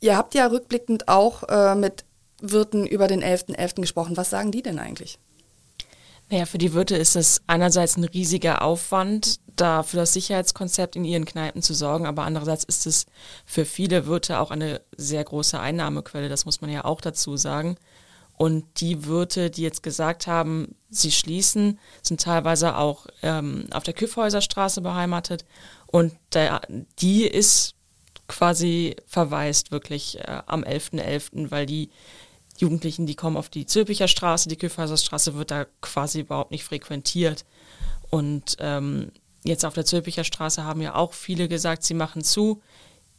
ihr 0.00 0.16
habt 0.16 0.34
ja 0.34 0.46
rückblickend 0.46 1.08
auch 1.08 1.42
äh, 1.42 1.74
mit 1.74 2.06
Wirten 2.40 2.86
über 2.86 3.06
den 3.06 3.22
11.11. 3.22 3.56
.11. 3.56 3.80
gesprochen. 3.82 4.16
Was 4.16 4.30
sagen 4.30 4.50
die 4.50 4.62
denn 4.62 4.78
eigentlich? 4.78 5.18
Naja, 6.30 6.44
für 6.44 6.58
die 6.58 6.74
Wirte 6.74 6.96
ist 6.96 7.16
es 7.16 7.40
einerseits 7.46 7.96
ein 7.96 8.04
riesiger 8.04 8.62
Aufwand, 8.62 9.40
da 9.56 9.82
für 9.82 9.96
das 9.96 10.12
Sicherheitskonzept 10.12 10.94
in 10.94 11.04
ihren 11.04 11.24
Kneipen 11.24 11.62
zu 11.62 11.74
sorgen, 11.74 12.06
aber 12.06 12.24
andererseits 12.24 12.64
ist 12.64 12.86
es 12.86 13.06
für 13.46 13.64
viele 13.64 14.06
Wirte 14.06 14.38
auch 14.38 14.50
eine 14.50 14.82
sehr 14.96 15.24
große 15.24 15.58
Einnahmequelle, 15.58 16.28
das 16.28 16.44
muss 16.44 16.60
man 16.60 16.70
ja 16.70 16.84
auch 16.84 17.00
dazu 17.00 17.36
sagen. 17.36 17.76
Und 18.36 18.64
die 18.80 19.06
Wirte, 19.06 19.50
die 19.50 19.62
jetzt 19.62 19.82
gesagt 19.82 20.28
haben, 20.28 20.76
sie 20.90 21.10
schließen, 21.10 21.80
sind 22.02 22.20
teilweise 22.20 22.76
auch 22.76 23.06
ähm, 23.22 23.66
auf 23.72 23.82
der 23.82 23.94
Küffhäuserstraße 23.94 24.80
beheimatet 24.80 25.44
und 25.86 26.14
der, 26.34 26.60
die 27.00 27.26
ist 27.26 27.74
quasi 28.28 28.94
verwaist 29.06 29.72
wirklich 29.72 30.20
äh, 30.20 30.42
am 30.46 30.62
11.11., 30.62 31.00
.11., 31.02 31.50
weil 31.50 31.66
die 31.66 31.90
Jugendlichen, 32.60 33.06
die 33.06 33.14
kommen 33.14 33.36
auf 33.36 33.48
die 33.48 33.66
Zülpicher 33.66 34.08
Straße, 34.08 34.48
die 34.48 34.56
Küffhäuserstraße 34.56 35.34
wird 35.34 35.50
da 35.50 35.66
quasi 35.80 36.20
überhaupt 36.20 36.50
nicht 36.50 36.64
frequentiert. 36.64 37.44
Und 38.10 38.56
ähm, 38.58 39.12
jetzt 39.44 39.64
auf 39.64 39.74
der 39.74 39.84
Zülpicher 39.84 40.24
Straße 40.24 40.64
haben 40.64 40.80
ja 40.80 40.94
auch 40.94 41.12
viele 41.12 41.48
gesagt, 41.48 41.84
sie 41.84 41.94
machen 41.94 42.24
zu, 42.24 42.60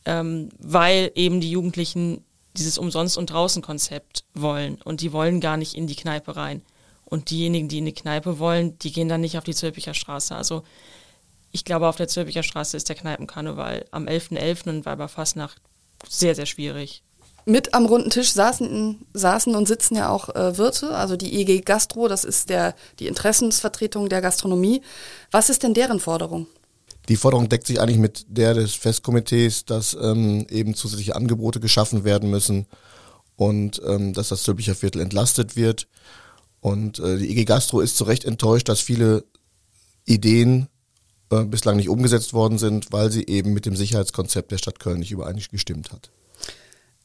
ähm, 0.06 0.50
weil 0.60 1.12
eben 1.16 1.42
die 1.42 1.52
Jugendlichen 1.52 2.24
dieses 2.58 2.78
Umsonst- 2.78 3.18
und 3.18 3.30
Draußen-Konzept 3.30 4.26
wollen. 4.34 4.82
Und 4.82 5.02
die 5.02 5.14
wollen 5.14 5.40
gar 5.40 5.58
nicht 5.58 5.76
in 5.76 5.88
die 5.88 5.96
Kneipe 5.96 6.36
rein. 6.36 6.62
Und 7.06 7.30
diejenigen, 7.30 7.70
die 7.70 7.80
in 7.80 7.86
die 7.86 7.94
Kneipe 7.94 8.40
wollen, 8.40 8.78
die 8.80 8.92
gehen 8.92 9.10
dann 9.10 9.22
nicht 9.22 9.38
auf 9.38 9.44
die 9.44 9.56
Zülpicher 9.56 9.94
Straße. 9.94 10.36
Also 10.36 10.64
ich 11.52 11.66
glaube, 11.66 11.88
auf 11.88 11.96
der 11.96 12.08
Zülpicher 12.08 12.44
Straße 12.44 12.78
ist 12.78 12.90
der 12.90 12.96
Kneipenkarneval 12.96 13.86
am 13.92 14.06
11.11. 14.06 14.38
.11. 14.38 14.70
und 14.70 14.86
Weiberfastnacht 14.86 15.62
sehr, 16.08 16.36
sehr 16.36 16.46
schwierig 16.46 17.04
mit 17.50 17.74
am 17.74 17.86
runden 17.86 18.10
Tisch 18.10 18.32
saßen, 18.32 19.06
saßen 19.14 19.56
und 19.56 19.68
sitzen 19.68 19.96
ja 19.96 20.10
auch 20.10 20.30
äh, 20.30 20.58
Wirte, 20.58 20.96
also 20.96 21.18
die 21.18 21.42
EG 21.42 21.62
Gastro, 21.62 22.08
das 22.08 22.24
ist 22.24 22.50
der, 22.50 22.76
die 23.00 23.08
Interessensvertretung 23.08 24.08
der 24.08 24.22
Gastronomie. 24.22 24.82
Was 25.32 25.50
ist 25.50 25.64
denn 25.64 25.74
deren 25.74 26.00
Forderung? 26.00 26.48
Die 27.10 27.16
Forderung 27.16 27.50
deckt 27.50 27.66
sich 27.66 27.82
eigentlich 27.82 27.98
mit 27.98 28.26
der 28.30 28.54
des 28.54 28.76
Festkomitees, 28.76 29.66
dass 29.66 29.98
ähm, 30.00 30.46
eben 30.50 30.76
zusätzliche 30.76 31.16
Angebote 31.16 31.60
geschaffen 31.60 32.04
werden 32.04 32.30
müssen 32.30 32.68
und 33.36 33.82
ähm, 33.86 34.14
dass 34.14 34.30
das 34.30 34.44
Zülpicher 34.44 34.76
Viertel 34.76 35.02
entlastet 35.02 35.56
wird. 35.56 35.88
Und 36.60 37.00
äh, 37.00 37.18
die 37.18 37.30
EG 37.32 37.46
Gastro 37.46 37.80
ist 37.82 37.98
zu 37.98 38.04
Recht 38.04 38.26
enttäuscht, 38.26 38.70
dass 38.70 38.80
viele 38.80 39.24
Ideen 40.06 40.68
äh, 41.32 41.46
bislang 41.46 41.78
nicht 41.78 41.90
umgesetzt 41.90 42.34
worden 42.34 42.60
sind, 42.60 42.92
weil 42.92 43.12
sie 43.12 43.26
eben 43.26 43.54
mit 43.54 43.66
dem 43.66 43.76
Sicherheitskonzept 43.76 44.52
der 44.52 44.58
Stadt 44.58 44.80
Köln 44.80 45.00
nicht 45.00 45.12
übereingestimmt 45.12 45.92
hat. 45.92 46.12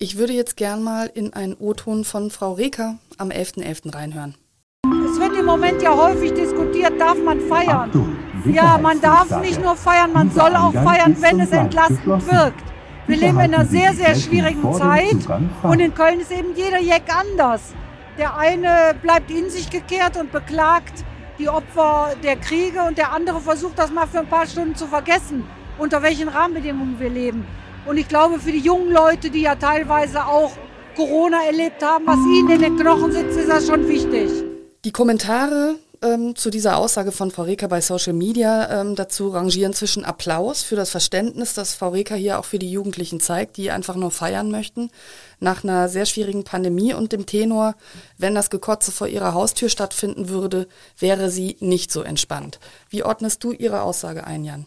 Ich 0.05 0.19
würde 0.19 0.35
jetzt 0.35 0.59
gern 0.59 0.83
mal 0.83 1.07
in 1.15 1.33
einen 1.33 1.55
O-Ton 1.55 2.05
von 2.05 2.31
Frau 2.31 2.53
Reker 2.53 2.99
am 3.17 3.31
11.11. 3.31 3.65
.11. 3.65 3.95
reinhören. 3.95 4.35
Es 4.85 5.19
wird 5.19 5.35
im 5.35 5.47
Moment 5.47 5.81
ja 5.81 5.97
häufig 5.97 6.35
diskutiert, 6.35 7.01
darf 7.01 7.17
man 7.25 7.41
feiern? 7.41 7.91
Ja, 8.45 8.77
man 8.77 9.01
darf 9.01 9.41
nicht 9.41 9.63
nur 9.63 9.75
feiern, 9.75 10.13
man 10.13 10.31
soll 10.31 10.55
auch 10.57 10.75
feiern, 10.75 11.17
wenn 11.21 11.41
es 11.41 11.53
entlastend 11.53 12.07
wirkt. 12.07 12.63
Wir 13.07 13.17
leben 13.17 13.41
in 13.41 13.55
einer 13.55 13.65
sehr, 13.65 13.95
sehr 13.95 14.15
schwierigen 14.15 14.75
Zeit 14.75 15.27
und 15.63 15.81
in 15.81 15.95
Köln 15.95 16.21
ist 16.21 16.33
eben 16.33 16.55
jeder 16.55 16.83
Jack 16.83 17.05
anders. 17.09 17.73
Der 18.19 18.37
eine 18.37 18.95
bleibt 19.01 19.31
in 19.31 19.49
sich 19.49 19.71
gekehrt 19.71 20.19
und 20.19 20.31
beklagt 20.31 21.03
die 21.39 21.49
Opfer 21.49 22.11
der 22.23 22.37
Kriege 22.37 22.83
und 22.83 22.99
der 22.99 23.11
andere 23.11 23.41
versucht 23.41 23.79
das 23.79 23.91
mal 23.91 24.07
für 24.07 24.19
ein 24.19 24.29
paar 24.29 24.47
Stunden 24.47 24.77
zu 24.77 24.87
vergessen, 24.87 25.47
unter 25.79 26.03
welchen 26.03 26.29
Rahmenbedingungen 26.29 27.01
wir 27.01 27.09
leben. 27.09 27.47
Und 27.87 27.99
ich 27.99 28.09
glaube, 28.09 28.39
für 28.41 28.53
die 28.53 28.61
jungen 28.61 28.91
Leute, 28.91 29.31
die 29.31 29.43
ja 29.43 29.57
teilweise 29.57 30.27
auch 30.27 30.53
Corona 30.97 31.45
erlebt 31.45 31.83
haben, 31.83 32.07
was 32.07 32.19
ihnen 32.19 32.51
in 32.51 32.61
den 32.61 32.77
Knochen 32.79 33.13
sitzt, 33.13 33.37
ist 33.37 33.49
das 33.49 33.67
schon 33.67 33.87
wichtig. 33.89 34.31
Die 34.85 34.93
Kommentare 34.93 35.77
ähm, 36.03 36.37
zu 36.37 36.51
dieser 36.51 36.77
Aussage 36.77 37.13
von 37.13 37.31
Frau 37.31 37.43
Reker 37.43 37.69
bei 37.69 37.81
Social 37.81 38.13
Media 38.13 38.81
ähm, 38.81 38.95
dazu 38.95 39.29
rangieren 39.29 39.73
zwischen 39.73 40.05
Applaus 40.05 40.63
für 40.63 40.77
das 40.77 40.91
Verständnis, 40.91 41.55
das 41.55 41.75
Frau 41.75 41.91
Reker 41.91 42.17
hier 42.17 42.39
auch 42.39 42.45
für 42.45 42.59
die 42.59 42.71
Jugendlichen 42.71 43.21
zeigt, 43.21 43.57
die 43.57 43.71
einfach 43.71 43.97
nur 43.97 44.11
feiern 44.11 44.51
möchten, 44.51 44.91
nach 45.41 45.65
einer 45.65 45.89
sehr 45.89 46.07
schwierigen 46.07 46.45
Pandemie 46.45 46.95
und 46.95 47.13
dem 47.13 47.27
Tenor, 47.27 47.75
wenn 48.17 48.35
das 48.35 48.51
Gekotze 48.51 48.93
vor 48.93 49.09
ihrer 49.09 49.35
Haustür 49.35 49.69
stattfinden 49.69 50.29
würde, 50.29 50.69
wäre 50.99 51.29
sie 51.29 51.57
nicht 51.61 51.91
so 51.91 52.03
entspannt. 52.03 52.61
Wie 52.89 53.03
ordnest 53.03 53.43
du 53.45 53.53
ihre 53.53 53.83
Aussage 53.83 54.27
ein, 54.27 54.45
Jan? 54.45 54.67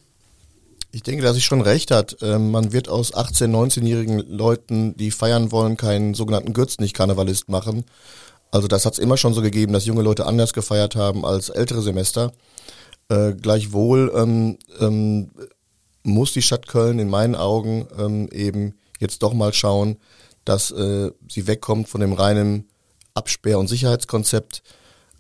Ich 0.91 1.03
denke, 1.03 1.23
dass 1.23 1.35
sie 1.35 1.41
schon 1.41 1.61
recht 1.61 1.91
hat. 1.91 2.17
Ähm, 2.21 2.51
man 2.51 2.71
wird 2.71 2.89
aus 2.89 3.13
18-, 3.13 3.49
19-jährigen 3.49 4.19
Leuten, 4.19 4.95
die 4.95 5.11
feiern 5.11 5.51
wollen, 5.51 5.77
keinen 5.77 6.13
sogenannten 6.13 6.53
Gürzenich-Karnevalist 6.53 7.49
machen. 7.49 7.85
Also 8.51 8.67
das 8.67 8.85
hat 8.85 8.93
es 8.93 8.99
immer 8.99 9.17
schon 9.17 9.33
so 9.33 9.41
gegeben, 9.41 9.73
dass 9.73 9.85
junge 9.85 10.01
Leute 10.01 10.25
anders 10.25 10.53
gefeiert 10.53 10.95
haben 10.95 11.25
als 11.25 11.49
ältere 11.49 11.81
Semester. 11.81 12.31
Äh, 13.09 13.33
gleichwohl 13.33 14.11
ähm, 14.15 14.57
ähm, 14.79 15.31
muss 16.03 16.33
die 16.33 16.41
Stadt 16.41 16.67
Köln 16.67 16.99
in 16.99 17.09
meinen 17.09 17.35
Augen 17.35 17.87
ähm, 17.97 18.29
eben 18.31 18.75
jetzt 18.99 19.21
doch 19.23 19.33
mal 19.33 19.53
schauen, 19.53 19.97
dass 20.45 20.71
äh, 20.71 21.11
sie 21.29 21.47
wegkommt 21.47 21.89
von 21.89 22.01
dem 22.01 22.13
reinen 22.13 22.69
Absperr- 23.13 23.59
und 23.59 23.67
Sicherheitskonzept, 23.67 24.63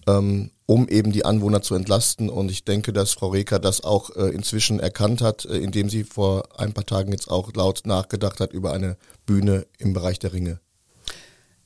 ähm, 0.07 0.51
um 0.67 0.87
eben 0.87 1.11
die 1.11 1.25
Anwohner 1.25 1.63
zu 1.63 1.73
entlasten. 1.73 2.29
Und 2.29 2.51
ich 2.51 2.63
denke, 2.63 2.93
dass 2.93 3.13
Frau 3.13 3.29
Reker 3.29 3.57
das 3.57 3.83
auch 3.83 4.15
äh, 4.15 4.29
inzwischen 4.29 4.79
erkannt 4.79 5.21
hat, 5.21 5.45
äh, 5.45 5.57
indem 5.57 5.89
sie 5.89 6.03
vor 6.03 6.59
ein 6.59 6.73
paar 6.73 6.85
Tagen 6.85 7.11
jetzt 7.11 7.31
auch 7.31 7.51
laut 7.55 7.81
nachgedacht 7.85 8.39
hat 8.39 8.53
über 8.53 8.73
eine 8.73 8.97
Bühne 9.25 9.65
im 9.79 9.93
Bereich 9.93 10.19
der 10.19 10.33
Ringe. 10.33 10.59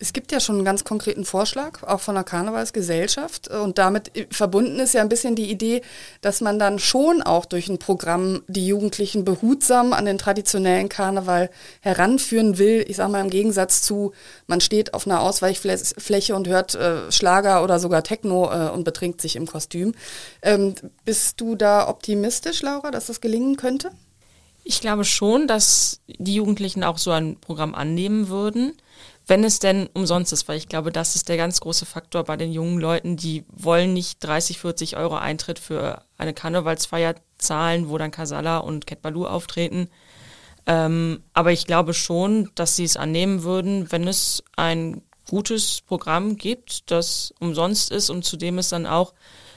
Es 0.01 0.13
gibt 0.13 0.31
ja 0.31 0.39
schon 0.39 0.55
einen 0.55 0.65
ganz 0.65 0.83
konkreten 0.83 1.25
Vorschlag, 1.25 1.83
auch 1.83 1.99
von 1.99 2.15
der 2.15 2.23
Karnevalsgesellschaft. 2.23 3.49
Und 3.49 3.77
damit 3.77 4.11
verbunden 4.31 4.79
ist 4.79 4.95
ja 4.95 5.01
ein 5.01 5.09
bisschen 5.09 5.35
die 5.35 5.51
Idee, 5.51 5.83
dass 6.21 6.41
man 6.41 6.57
dann 6.57 6.79
schon 6.79 7.21
auch 7.21 7.45
durch 7.45 7.69
ein 7.69 7.77
Programm 7.77 8.41
die 8.47 8.65
Jugendlichen 8.65 9.25
behutsam 9.25 9.93
an 9.93 10.05
den 10.05 10.17
traditionellen 10.17 10.89
Karneval 10.89 11.51
heranführen 11.81 12.57
will. 12.57 12.83
Ich 12.87 12.95
sage 12.95 13.11
mal 13.11 13.21
im 13.21 13.29
Gegensatz 13.29 13.83
zu, 13.83 14.11
man 14.47 14.59
steht 14.59 14.95
auf 14.95 15.05
einer 15.05 15.21
Ausweichfläche 15.21 16.35
und 16.35 16.47
hört 16.47 16.73
äh, 16.73 17.11
Schlager 17.11 17.63
oder 17.63 17.79
sogar 17.79 18.03
Techno 18.03 18.51
äh, 18.51 18.71
und 18.71 18.83
betrinkt 18.83 19.21
sich 19.21 19.35
im 19.35 19.45
Kostüm. 19.45 19.93
Ähm, 20.41 20.73
bist 21.05 21.39
du 21.39 21.55
da 21.55 21.87
optimistisch, 21.87 22.63
Laura, 22.63 22.89
dass 22.89 23.05
das 23.05 23.21
gelingen 23.21 23.55
könnte? 23.55 23.91
Ich 24.63 24.81
glaube 24.81 25.05
schon, 25.05 25.47
dass 25.47 26.01
die 26.07 26.35
Jugendlichen 26.35 26.83
auch 26.83 26.97
so 26.97 27.11
ein 27.11 27.37
Programm 27.39 27.75
annehmen 27.75 28.29
würden 28.29 28.73
wenn 29.31 29.45
es 29.45 29.59
denn 29.59 29.87
umsonst 29.93 30.33
ist, 30.33 30.49
weil 30.49 30.57
ich 30.57 30.67
glaube, 30.67 30.91
das 30.91 31.15
ist 31.15 31.29
der 31.29 31.37
ganz 31.37 31.61
große 31.61 31.85
Faktor 31.85 32.25
bei 32.25 32.35
den 32.35 32.51
jungen 32.51 32.81
Leuten, 32.81 33.15
die 33.15 33.45
wollen 33.47 33.93
nicht 33.93 34.19
30, 34.19 34.59
40 34.59 34.97
Euro 34.97 35.15
Eintritt 35.15 35.57
für 35.57 36.03
eine 36.17 36.33
Karnevalsfeier 36.33 37.15
zahlen, 37.37 37.87
wo 37.87 37.97
dann 37.97 38.11
Kasala 38.11 38.57
und 38.57 38.85
Cat 38.85 39.01
Baloo 39.01 39.25
auftreten. 39.25 39.87
Ähm, 40.65 41.23
aber 41.31 41.53
ich 41.53 41.65
glaube 41.65 41.93
schon, 41.93 42.51
dass 42.55 42.75
sie 42.75 42.83
es 42.83 42.97
annehmen 42.97 43.43
würden, 43.43 43.89
wenn 43.93 44.05
es 44.05 44.43
ein 44.57 45.01
gutes 45.29 45.79
Programm 45.79 46.35
gibt, 46.35 46.91
das 46.91 47.33
umsonst 47.39 47.89
ist 47.89 48.09
und 48.09 48.25
zu 48.25 48.35
dem 48.35 48.57
es 48.57 48.67
dann 48.67 48.85
auch 48.85 49.13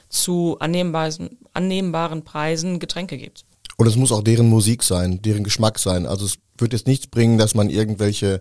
zu 0.08 0.56
annehmbaren, 0.60 1.36
annehmbaren 1.52 2.22
Preisen 2.22 2.78
Getränke 2.78 3.18
gibt. 3.18 3.44
Und 3.76 3.86
es 3.86 3.96
muss 3.96 4.12
auch 4.12 4.22
deren 4.22 4.48
Musik 4.48 4.82
sein, 4.82 5.20
deren 5.22 5.44
Geschmack 5.44 5.78
sein. 5.78 6.06
Also 6.06 6.26
es 6.26 6.36
wird 6.58 6.72
jetzt 6.72 6.86
nichts 6.86 7.08
bringen, 7.08 7.38
dass 7.38 7.54
man 7.54 7.70
irgendwelche 7.70 8.40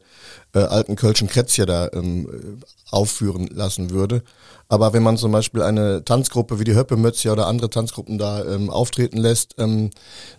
äh, 0.53 0.59
alten 0.59 0.95
Kölschen 0.95 1.27
Krätzchen 1.27 1.65
da 1.65 1.89
ähm, 1.93 2.61
aufführen 2.91 3.47
lassen 3.47 3.89
würde. 3.89 4.23
Aber 4.69 4.93
wenn 4.93 5.03
man 5.03 5.17
zum 5.17 5.31
Beispiel 5.31 5.61
eine 5.63 6.05
Tanzgruppe 6.05 6.59
wie 6.59 6.63
die 6.63 6.75
Höppemötzchen 6.75 7.31
oder 7.31 7.47
andere 7.47 7.69
Tanzgruppen 7.69 8.17
da 8.17 8.45
ähm, 8.45 8.69
auftreten 8.69 9.17
lässt, 9.17 9.55
ähm, 9.57 9.89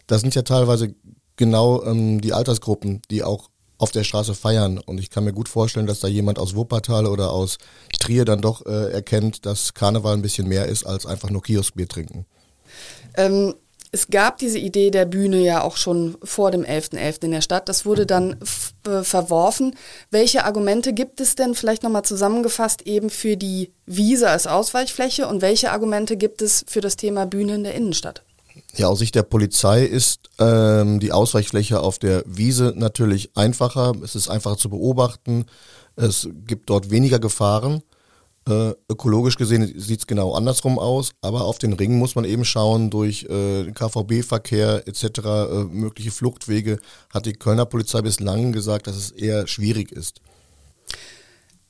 das 0.06 0.20
sind 0.20 0.34
ja 0.34 0.42
teilweise 0.42 0.94
genau 1.36 1.82
ähm, 1.84 2.20
die 2.20 2.32
Altersgruppen, 2.32 3.02
die 3.10 3.24
auch 3.24 3.50
auf 3.78 3.90
der 3.90 4.04
Straße 4.04 4.34
feiern. 4.34 4.78
Und 4.78 4.98
ich 4.98 5.10
kann 5.10 5.24
mir 5.24 5.32
gut 5.32 5.48
vorstellen, 5.48 5.86
dass 5.86 6.00
da 6.00 6.08
jemand 6.08 6.38
aus 6.38 6.54
Wuppertal 6.54 7.06
oder 7.06 7.32
aus 7.32 7.58
Trier 7.98 8.24
dann 8.24 8.40
doch 8.40 8.64
äh, 8.66 8.92
erkennt, 8.92 9.46
dass 9.46 9.74
Karneval 9.74 10.14
ein 10.14 10.22
bisschen 10.22 10.48
mehr 10.48 10.66
ist 10.66 10.84
als 10.84 11.06
einfach 11.06 11.30
nur 11.30 11.42
Kioskbier 11.42 11.88
trinken. 11.88 12.24
Ähm, 13.16 13.54
es 13.94 14.08
gab 14.08 14.38
diese 14.38 14.58
Idee 14.58 14.90
der 14.90 15.04
Bühne 15.04 15.38
ja 15.38 15.62
auch 15.62 15.76
schon 15.76 16.16
vor 16.24 16.50
dem 16.50 16.64
11.11. 16.64 16.98
.11. 16.98 17.24
in 17.26 17.30
der 17.30 17.40
Stadt. 17.42 17.68
Das 17.68 17.86
wurde 17.86 18.06
dann 18.06 18.36
äh, 18.86 19.04
verworfen. 19.04 19.76
Welche 20.10 20.44
Argumente 20.44 20.92
gibt 20.92 21.20
es 21.20 21.36
denn 21.36 21.54
vielleicht 21.54 21.84
nochmal 21.84 22.04
zusammengefasst 22.04 22.82
eben 22.82 23.08
für 23.08 23.36
die 23.36 23.70
Wiese 23.86 24.28
als 24.28 24.48
Ausweichfläche 24.48 25.28
und 25.28 25.42
welche 25.42 25.70
Argumente 25.70 26.16
gibt 26.16 26.42
es 26.42 26.64
für 26.66 26.80
das 26.80 26.96
Thema 26.96 27.24
Bühne 27.24 27.54
in 27.54 27.62
der 27.62 27.74
Innenstadt? 27.74 28.24
Ja, 28.74 28.88
aus 28.88 28.98
Sicht 28.98 29.14
der 29.14 29.22
Polizei 29.22 29.84
ist 29.84 30.28
ähm, 30.40 30.98
die 30.98 31.12
Ausweichfläche 31.12 31.78
auf 31.78 32.00
der 32.00 32.24
Wiese 32.26 32.72
natürlich 32.76 33.30
einfacher. 33.36 33.92
Es 34.02 34.16
ist 34.16 34.28
einfacher 34.28 34.56
zu 34.56 34.70
beobachten. 34.70 35.46
Es 35.94 36.28
gibt 36.46 36.68
dort 36.68 36.90
weniger 36.90 37.20
Gefahren. 37.20 37.82
Äh, 38.46 38.74
ökologisch 38.90 39.36
gesehen 39.36 39.72
sieht 39.80 40.00
es 40.00 40.06
genau 40.06 40.34
andersrum 40.34 40.78
aus, 40.78 41.12
aber 41.22 41.44
auf 41.44 41.58
den 41.58 41.72
Ringen 41.72 41.98
muss 41.98 42.14
man 42.14 42.26
eben 42.26 42.44
schauen, 42.44 42.90
durch 42.90 43.24
äh, 43.24 43.70
KVB-Verkehr 43.72 44.86
etc., 44.86 45.04
äh, 45.04 45.64
mögliche 45.64 46.10
Fluchtwege, 46.10 46.78
hat 47.12 47.24
die 47.24 47.32
Kölner 47.32 47.64
Polizei 47.64 48.02
bislang 48.02 48.52
gesagt, 48.52 48.86
dass 48.86 48.96
es 48.96 49.10
eher 49.10 49.46
schwierig 49.46 49.92
ist. 49.92 50.20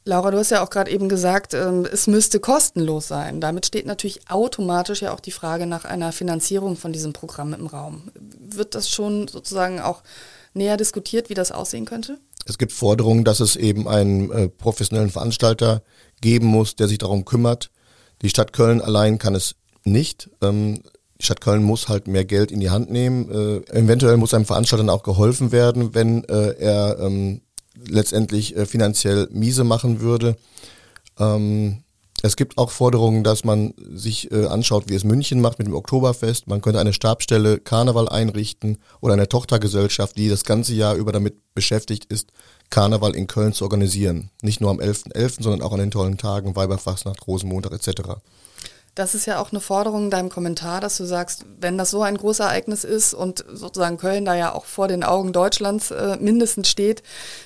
Laura, 0.06 0.32
du 0.32 0.38
hast 0.38 0.50
ja 0.50 0.62
auch 0.62 0.68
gerade 0.68 0.90
eben 0.90 1.08
gesagt, 1.08 1.54
ähm, 1.54 1.86
es 1.90 2.06
müsste 2.08 2.38
kostenlos 2.38 3.08
sein. 3.08 3.40
Damit 3.40 3.64
steht 3.64 3.86
natürlich 3.86 4.28
automatisch 4.28 5.00
ja 5.00 5.14
auch 5.14 5.20
die 5.20 5.30
Frage 5.30 5.66
nach 5.66 5.84
einer 5.86 6.12
Finanzierung 6.12 6.76
von 6.76 6.92
diesem 6.92 7.14
Programm 7.14 7.54
im 7.54 7.66
Raum. 7.66 8.10
Wird 8.38 8.74
das 8.74 8.90
schon 8.90 9.28
sozusagen 9.28 9.80
auch 9.80 10.02
näher 10.52 10.76
diskutiert, 10.76 11.30
wie 11.30 11.34
das 11.34 11.52
aussehen 11.52 11.86
könnte? 11.86 12.18
Es 12.46 12.58
gibt 12.58 12.72
Forderungen, 12.72 13.24
dass 13.24 13.40
es 13.40 13.56
eben 13.56 13.88
einen 13.88 14.30
äh, 14.30 14.48
professionellen 14.48 15.10
Veranstalter 15.10 15.82
geben 16.24 16.46
muss, 16.46 16.74
der 16.74 16.88
sich 16.88 16.98
darum 16.98 17.24
kümmert. 17.24 17.70
Die 18.22 18.30
Stadt 18.30 18.54
Köln 18.54 18.80
allein 18.80 19.18
kann 19.18 19.34
es 19.34 19.56
nicht. 19.84 20.30
Ähm, 20.42 20.80
die 21.20 21.24
Stadt 21.26 21.42
Köln 21.42 21.62
muss 21.62 21.88
halt 21.88 22.08
mehr 22.08 22.24
Geld 22.24 22.50
in 22.50 22.60
die 22.60 22.70
Hand 22.70 22.90
nehmen. 22.90 23.30
Äh, 23.30 23.78
eventuell 23.78 24.16
muss 24.16 24.32
einem 24.32 24.46
Veranstalter 24.46 24.90
auch 24.92 25.02
geholfen 25.02 25.52
werden, 25.52 25.94
wenn 25.94 26.24
äh, 26.24 26.54
er 26.58 26.98
ähm, 26.98 27.42
letztendlich 27.86 28.56
äh, 28.56 28.64
finanziell 28.64 29.28
miese 29.30 29.64
machen 29.64 30.00
würde. 30.00 30.36
Ähm, 31.18 31.84
es 32.22 32.36
gibt 32.36 32.56
auch 32.56 32.70
Forderungen, 32.70 33.22
dass 33.22 33.44
man 33.44 33.74
sich 33.76 34.32
äh, 34.32 34.46
anschaut, 34.46 34.84
wie 34.88 34.94
es 34.94 35.04
München 35.04 35.42
macht 35.42 35.58
mit 35.58 35.68
dem 35.68 35.74
Oktoberfest. 35.74 36.46
Man 36.46 36.62
könnte 36.62 36.80
eine 36.80 36.94
Stabstelle 36.94 37.58
Karneval 37.58 38.08
einrichten 38.08 38.78
oder 39.02 39.12
eine 39.12 39.28
Tochtergesellschaft, 39.28 40.16
die 40.16 40.30
das 40.30 40.44
ganze 40.44 40.72
Jahr 40.72 40.94
über 40.94 41.12
damit 41.12 41.34
beschäftigt 41.54 42.06
ist, 42.06 42.32
Karneval 42.74 43.14
in 43.14 43.28
Köln 43.28 43.52
zu 43.52 43.62
organisieren. 43.62 44.30
Nicht 44.42 44.60
nur 44.60 44.68
am 44.68 44.80
11.11., 44.80 45.12
.11., 45.14 45.42
sondern 45.44 45.62
auch 45.62 45.72
an 45.72 45.78
den 45.78 45.92
tollen 45.92 46.18
Tagen, 46.18 46.56
Weiberfastnacht, 46.56 47.24
Rosenmontag 47.28 47.72
etc. 47.72 48.14
Das 48.96 49.14
ist 49.14 49.26
ja 49.26 49.40
auch 49.40 49.52
eine 49.52 49.60
Forderung 49.60 50.06
in 50.06 50.10
deinem 50.10 50.28
Kommentar, 50.28 50.80
dass 50.80 50.96
du 50.96 51.04
sagst, 51.04 51.44
wenn 51.60 51.78
das 51.78 51.92
so 51.92 52.02
ein 52.02 52.16
Großereignis 52.16 52.82
ist 52.82 53.14
und 53.14 53.44
sozusagen 53.52 53.96
Köln 53.96 54.24
da 54.24 54.34
ja 54.34 54.52
auch 54.52 54.64
vor 54.64 54.88
den 54.88 55.04
Augen 55.04 55.32
Deutschlands 55.32 55.92
äh, 55.92 56.16
mindestens 56.20 56.68
steht, 56.68 57.04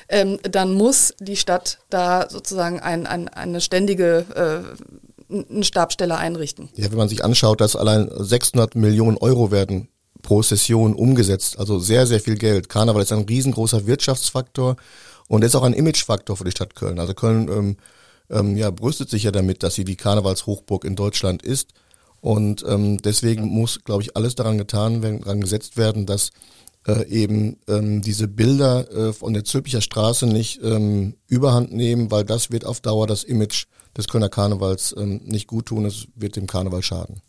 ähm, 0.08 0.38
dann 0.44 0.72
muss 0.72 1.12
die 1.20 1.36
Stadt 1.36 1.78
da 1.90 2.30
sozusagen 2.30 2.80
ein, 2.80 3.06
ein, 3.06 3.28
eine 3.28 3.60
ständige 3.60 4.24
äh, 4.34 5.34
eine 5.50 5.64
Stabstelle 5.64 6.16
einrichten. 6.16 6.70
Ja, 6.74 6.90
wenn 6.90 6.96
man 6.96 7.10
sich 7.10 7.22
anschaut, 7.22 7.60
dass 7.60 7.76
allein 7.76 8.10
600 8.10 8.76
Millionen 8.76 9.18
Euro 9.18 9.50
werden 9.50 9.88
pro 10.22 10.42
Session 10.42 10.94
umgesetzt, 10.94 11.58
also 11.58 11.78
sehr, 11.78 12.06
sehr 12.06 12.20
viel 12.20 12.36
Geld. 12.36 12.70
Karneval 12.70 13.02
ist 13.02 13.12
ein 13.12 13.26
riesengroßer 13.26 13.86
Wirtschaftsfaktor 13.86 14.76
und 15.28 15.44
ist 15.44 15.54
auch 15.54 15.62
ein 15.62 15.74
Imagefaktor 15.74 16.36
für 16.36 16.44
die 16.44 16.50
Stadt 16.50 16.74
Köln. 16.74 16.98
Also 16.98 17.14
Köln 17.14 17.48
ähm, 17.48 17.76
ähm, 18.30 18.56
ja, 18.56 18.70
brüstet 18.70 19.10
sich 19.10 19.22
ja 19.22 19.30
damit, 19.30 19.62
dass 19.62 19.74
sie 19.74 19.84
die 19.84 19.96
Karnevalshochburg 19.96 20.84
in 20.84 20.96
Deutschland 20.96 21.42
ist. 21.42 21.72
Und 22.20 22.64
ähm, 22.66 22.98
deswegen 22.98 23.44
muss, 23.46 23.84
glaube 23.84 24.02
ich, 24.02 24.16
alles 24.16 24.34
daran 24.34 24.58
getan 24.58 25.02
werden, 25.02 25.20
daran 25.20 25.40
gesetzt 25.40 25.76
werden, 25.76 26.04
dass 26.04 26.30
äh, 26.86 27.06
eben 27.08 27.58
ähm, 27.68 28.02
diese 28.02 28.26
Bilder 28.26 28.90
äh, 28.90 29.12
von 29.12 29.34
der 29.34 29.44
Zülpicher 29.44 29.80
Straße 29.80 30.26
nicht 30.26 30.60
ähm, 30.62 31.14
überhand 31.28 31.72
nehmen, 31.72 32.10
weil 32.10 32.24
das 32.24 32.50
wird 32.50 32.64
auf 32.64 32.80
Dauer 32.80 33.06
das 33.06 33.22
Image 33.22 33.66
des 33.96 34.08
Kölner 34.08 34.28
Karnevals 34.28 34.94
ähm, 34.98 35.20
nicht 35.24 35.46
gut 35.46 35.66
tun, 35.66 35.84
es 35.84 36.08
wird 36.16 36.36
dem 36.36 36.46
Karneval 36.46 36.82
schaden. 36.82 37.20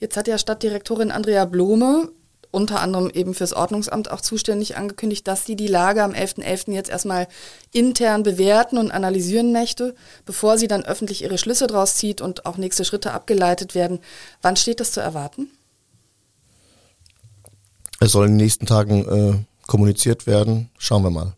Jetzt 0.00 0.16
hat 0.16 0.26
ja 0.26 0.38
Stadtdirektorin 0.38 1.10
Andrea 1.10 1.44
Blome 1.44 2.10
unter 2.54 2.80
anderem 2.80 3.10
eben 3.10 3.34
fürs 3.34 3.52
Ordnungsamt 3.52 4.10
auch 4.10 4.20
zuständig 4.20 4.76
angekündigt, 4.76 5.26
dass 5.26 5.44
sie 5.44 5.56
die 5.56 5.66
Lage 5.66 6.02
am 6.02 6.12
11.11. 6.12 6.42
.11. 6.42 6.72
jetzt 6.72 6.90
erstmal 6.90 7.28
intern 7.72 8.22
bewerten 8.22 8.78
und 8.78 8.90
analysieren 8.90 9.52
möchte, 9.52 9.94
bevor 10.24 10.56
sie 10.56 10.68
dann 10.68 10.84
öffentlich 10.84 11.22
ihre 11.22 11.36
Schlüsse 11.36 11.66
draus 11.66 11.96
zieht 11.96 12.20
und 12.20 12.46
auch 12.46 12.56
nächste 12.56 12.84
Schritte 12.84 13.12
abgeleitet 13.12 13.74
werden. 13.74 13.98
Wann 14.40 14.56
steht 14.56 14.80
das 14.80 14.92
zu 14.92 15.00
erwarten? 15.00 15.50
Es 18.00 18.12
soll 18.12 18.26
in 18.26 18.32
den 18.32 18.44
nächsten 18.44 18.66
Tagen 18.66 19.08
äh, 19.08 19.66
kommuniziert 19.66 20.26
werden. 20.26 20.70
Schauen 20.78 21.02
wir 21.02 21.10
mal. 21.10 21.34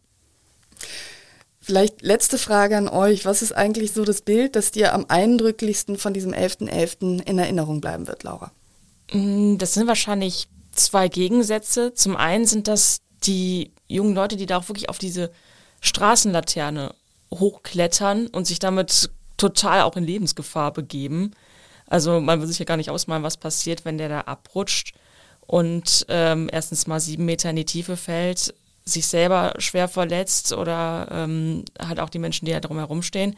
Vielleicht 1.60 2.02
letzte 2.02 2.38
Frage 2.38 2.76
an 2.76 2.88
euch. 2.88 3.24
Was 3.24 3.42
ist 3.42 3.52
eigentlich 3.52 3.92
so 3.92 4.04
das 4.04 4.20
Bild, 4.20 4.54
das 4.54 4.70
dir 4.70 4.94
am 4.94 5.06
eindrücklichsten 5.08 5.98
von 5.98 6.14
diesem 6.14 6.32
11.11. 6.32 6.70
.11. 6.70 7.22
in 7.26 7.38
Erinnerung 7.38 7.80
bleiben 7.80 8.06
wird, 8.06 8.22
Laura? 8.22 8.52
Mm, 9.12 9.56
das 9.58 9.74
sind 9.74 9.86
wahrscheinlich 9.86 10.48
zwei 10.78 11.08
Gegensätze. 11.08 11.94
Zum 11.94 12.16
einen 12.16 12.46
sind 12.46 12.68
das 12.68 13.00
die 13.24 13.72
jungen 13.88 14.14
Leute, 14.14 14.36
die 14.36 14.46
da 14.46 14.58
auch 14.58 14.68
wirklich 14.68 14.88
auf 14.88 14.98
diese 14.98 15.30
Straßenlaterne 15.80 16.94
hochklettern 17.32 18.28
und 18.28 18.46
sich 18.46 18.58
damit 18.58 19.10
total 19.36 19.82
auch 19.82 19.96
in 19.96 20.04
Lebensgefahr 20.04 20.72
begeben. 20.72 21.32
Also 21.86 22.20
man 22.20 22.40
will 22.40 22.48
sich 22.48 22.58
ja 22.58 22.64
gar 22.64 22.76
nicht 22.76 22.90
ausmalen, 22.90 23.22
was 23.22 23.36
passiert, 23.36 23.84
wenn 23.84 23.98
der 23.98 24.08
da 24.08 24.20
abrutscht 24.22 24.94
und 25.46 26.06
ähm, 26.08 26.48
erstens 26.50 26.86
mal 26.86 27.00
sieben 27.00 27.24
Meter 27.24 27.50
in 27.50 27.56
die 27.56 27.64
Tiefe 27.64 27.96
fällt, 27.96 28.54
sich 28.84 29.06
selber 29.06 29.54
schwer 29.58 29.88
verletzt 29.88 30.52
oder 30.52 31.08
ähm, 31.10 31.64
halt 31.78 32.00
auch 32.00 32.10
die 32.10 32.18
Menschen, 32.18 32.46
die 32.46 32.52
da 32.52 32.60
drumherum 32.60 33.02
stehen. 33.02 33.36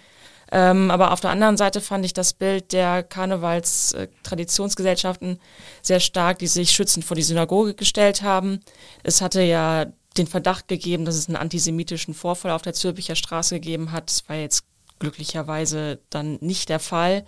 Ähm, 0.51 0.91
aber 0.91 1.13
auf 1.13 1.21
der 1.21 1.31
anderen 1.31 1.57
Seite 1.57 1.81
fand 1.81 2.05
ich 2.05 2.15
das 2.15 2.33
Bild 2.33 2.73
der 2.73 3.03
Karnevals-Traditionsgesellschaften 3.03 5.39
sehr 5.83 6.01
stark, 6.01 6.39
die 6.39 6.47
sich 6.47 6.71
schützend 6.71 7.05
vor 7.05 7.17
die 7.17 7.23
Synagoge 7.23 7.75
gestellt 7.75 8.23
haben. 8.23 8.61
Es 9.03 9.21
hatte 9.21 9.43
ja 9.43 9.87
den 10.17 10.27
Verdacht 10.27 10.69
gegeben, 10.69 11.05
dass 11.05 11.17
es 11.17 11.29
einen 11.29 11.37
antisemitischen 11.37 12.15
Vorfall 12.15 12.53
auf 12.53 12.63
der 12.63 12.73
Zürcher 12.73 13.15
Straße 13.15 13.57
gegeben 13.57 13.93
hat. 13.93 14.09
Das 14.09 14.27
war 14.29 14.37
jetzt 14.37 14.65
glücklicherweise 14.99 16.01
dann 16.11 16.39
nicht 16.41 16.71
der 16.71 16.81
Fall. 16.81 17.25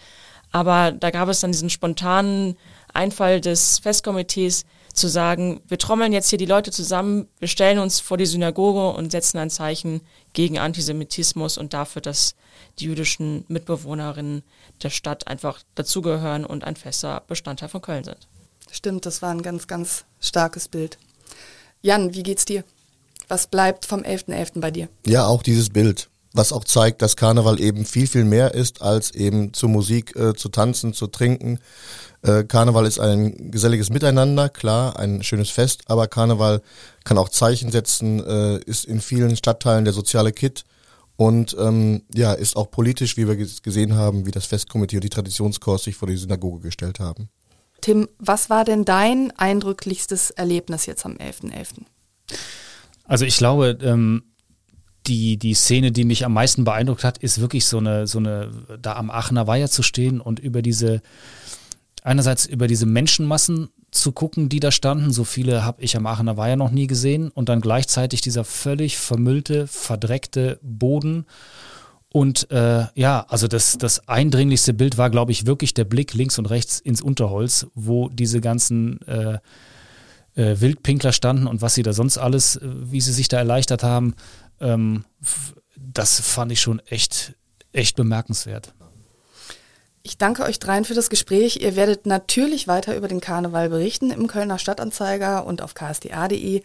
Aber 0.53 0.91
da 0.91 1.11
gab 1.11 1.29
es 1.29 1.39
dann 1.41 1.53
diesen 1.53 1.71
spontanen 1.71 2.57
Einfall 2.93 3.41
des 3.41 3.79
Festkomitees 3.79 4.65
zu 4.93 5.09
sagen, 5.09 5.61
wir 5.69 5.79
trommeln 5.79 6.13
jetzt 6.13 6.31
hier 6.31 6.39
die 6.39 6.47
Leute 6.47 6.71
zusammen, 6.71 7.29
wir 7.39 7.49
stellen 7.49 7.79
uns 7.79 8.01
vor 8.01 8.17
die 8.17 8.27
Synagoge 8.27 8.97
und 8.97 9.13
setzen 9.13 9.39
ein 9.39 9.51
Zeichen 9.51 10.01
gegen 10.33 10.59
Antisemitismus 10.59 11.59
und 11.59 11.73
dafür, 11.73 12.03
dass 12.03 12.35
die 12.79 12.87
jüdischen 12.87 13.45
Mitbewohnerinnen 13.49 14.43
der 14.83 14.91
Stadt 14.91 15.27
einfach 15.27 15.63
dazugehören 15.75 16.45
und 16.45 16.65
ein 16.65 16.77
fester 16.77 17.23
Bestandteil 17.27 17.69
von 17.69 17.83
Köln 17.83 18.05
sind. 18.05 18.29
Stimmt, 18.71 19.07
das 19.07 19.23
war 19.23 19.31
ein 19.31 19.43
ganz, 19.43 19.67
ganz 19.67 20.05
starkes 20.21 20.69
Bild. 20.69 20.99
Jan, 21.83 22.15
wie 22.15 22.23
geht's 22.23 22.45
dir? 22.45 22.65
Was 23.29 23.47
bleibt 23.47 23.87
vom 23.87 24.01
11.11. 24.01 24.55
.11. 24.55 24.61
bei 24.61 24.71
dir? 24.71 24.89
Ja, 25.07 25.27
auch 25.27 25.43
dieses 25.43 25.71
Bild, 25.71 26.09
was 26.33 26.53
auch 26.53 26.65
zeigt, 26.65 27.03
dass 27.03 27.17
Karneval 27.17 27.61
eben 27.61 27.85
viel, 27.85 28.07
viel 28.07 28.25
mehr 28.25 28.55
ist, 28.55 28.83
als 28.83 29.11
eben 29.13 29.53
zur 29.53 29.69
Musik 29.69 30.15
äh, 30.17 30.35
zu 30.35 30.49
tanzen, 30.49 30.93
zu 30.93 31.09
trinken. 31.09 31.59
Äh, 32.23 32.45
Karneval 32.45 32.87
ist 32.87 33.01
ein 33.01 33.51
geselliges 33.51 33.91
Miteinander, 33.91 34.49
klar, 34.49 34.99
ein 34.99 35.23
schönes 35.23 35.51
Fest, 35.51 35.83
aber 35.87 36.07
Karneval 36.07 36.63
kann 37.05 37.19
auch 37.19 37.31
Zeichen 37.31 37.73
setzen, 37.73 38.25
äh, 38.25 38.59
ist 38.59 38.85
in 38.85 39.01
vielen 39.01 39.37
Stadtteilen 39.37 39.85
der 39.85 39.95
soziale 39.95 40.33
Kit 40.33 40.65
und 41.17 41.57
ähm, 41.59 42.03
ja, 42.15 42.33
ist 42.33 42.57
auch 42.57 42.71
politisch, 42.71 43.17
wie 43.17 43.27
wir 43.27 43.37
gesehen 43.37 43.95
haben, 43.95 44.27
wie 44.27 44.31
das 44.31 44.47
Festkomitee 44.47 44.97
und 44.97 45.05
die 45.05 45.11
Traditionskurs 45.11 45.85
sich 45.85 45.97
vor 45.97 46.09
die 46.09 46.17
Synagoge 46.17 46.61
gestellt 46.61 47.01
haben. 47.01 47.29
Tim, 47.81 48.09
was 48.19 48.51
war 48.51 48.65
denn 48.65 48.85
dein 48.85 49.33
eindrücklichstes 49.37 50.31
Erlebnis 50.31 50.87
jetzt 50.87 51.05
am 51.07 51.15
11.11.? 51.17 51.53
.11.? 51.53 52.37
Also 53.05 53.25
ich 53.25 53.37
glaube, 53.37 53.79
ähm, 53.83 54.23
die, 55.11 55.37
die 55.37 55.55
Szene, 55.55 55.91
die 55.91 56.05
mich 56.05 56.25
am 56.25 56.33
meisten 56.33 56.65
beeindruckt 56.65 57.03
hat, 57.03 57.19
ist 57.19 57.41
wirklich 57.41 57.67
so 57.67 57.79
eine, 57.79 58.07
so 58.07 58.19
eine, 58.19 58.51
da 58.81 58.95
am 58.95 59.11
Aachener 59.11 59.49
Weiher 59.49 59.69
zu 59.69 59.83
stehen 59.83 60.21
und 60.21 60.39
über 60.39 60.63
diese, 60.63 61.03
einerseits 62.05 62.47
über 62.47 62.69
diese 62.69 62.87
Menschenmassen 62.87 63.71
zu 63.91 64.13
gucken, 64.13 64.49
die 64.49 64.61
da 64.61 64.71
standen. 64.71 65.13
So 65.13 65.25
viele 65.25 65.65
habe 65.65 65.83
ich 65.83 65.97
am 65.97 66.07
Aachener 66.07 66.37
Weiher 66.37 66.55
noch 66.55 66.71
nie 66.71 66.87
gesehen. 66.87 67.31
Und 67.31 67.49
dann 67.49 67.61
gleichzeitig 67.61 68.21
dieser 68.21 68.45
völlig 68.45 68.99
vermüllte, 68.99 69.67
verdreckte 69.67 70.61
Boden. 70.63 71.27
Und 72.13 72.49
äh, 72.53 72.85
ja, 72.95 73.27
also 73.29 73.49
das, 73.49 73.79
das 73.79 74.09
eindringlichste 74.09 74.75
Bild 74.75 74.97
war, 74.97 75.11
glaube 75.11 75.33
ich, 75.33 75.45
wirklich 75.47 75.75
der 75.75 75.85
Blick 75.85 76.15
links 76.15 76.39
und 76.39 76.47
rechts 76.47 76.79
ins 76.79 77.03
Unterholz, 77.03 77.67
wo 77.75 78.09
diese 78.09 78.41
ganzen 78.41 79.01
äh, 79.09 79.39
äh, 80.37 80.61
Wildpinkler 80.61 81.13
standen 81.13 81.49
und 81.49 81.63
was 81.63 81.75
sie 81.75 81.83
da 81.83 81.93
sonst 81.93 82.19
alles, 82.19 82.57
äh, 82.57 82.61
wie 82.63 83.01
sie 83.01 83.13
sich 83.13 83.27
da 83.27 83.39
erleichtert 83.39 83.83
haben. 83.83 84.15
Ähm, 84.61 85.05
das 85.77 86.21
fand 86.21 86.53
ich 86.53 86.61
schon 86.61 86.81
echt, 86.81 87.35
echt 87.73 87.97
bemerkenswert. 87.97 88.75
Ich 90.03 90.17
danke 90.17 90.45
euch 90.45 90.59
dreien 90.59 90.87
für 90.87 90.95
das 90.95 91.11
Gespräch. 91.11 91.59
Ihr 91.61 91.77
werdet 91.77 92.07
natürlich 92.07 92.67
weiter 92.67 92.97
über 92.97 93.07
den 93.07 93.21
Karneval 93.21 93.69
berichten 93.69 94.11
im 94.11 94.29
Kölner 94.29 94.59
Stadtanzeiger 94.59 95.45
und 95.45 95.61
auf 95.61 95.75
ksda.de. 95.75 96.63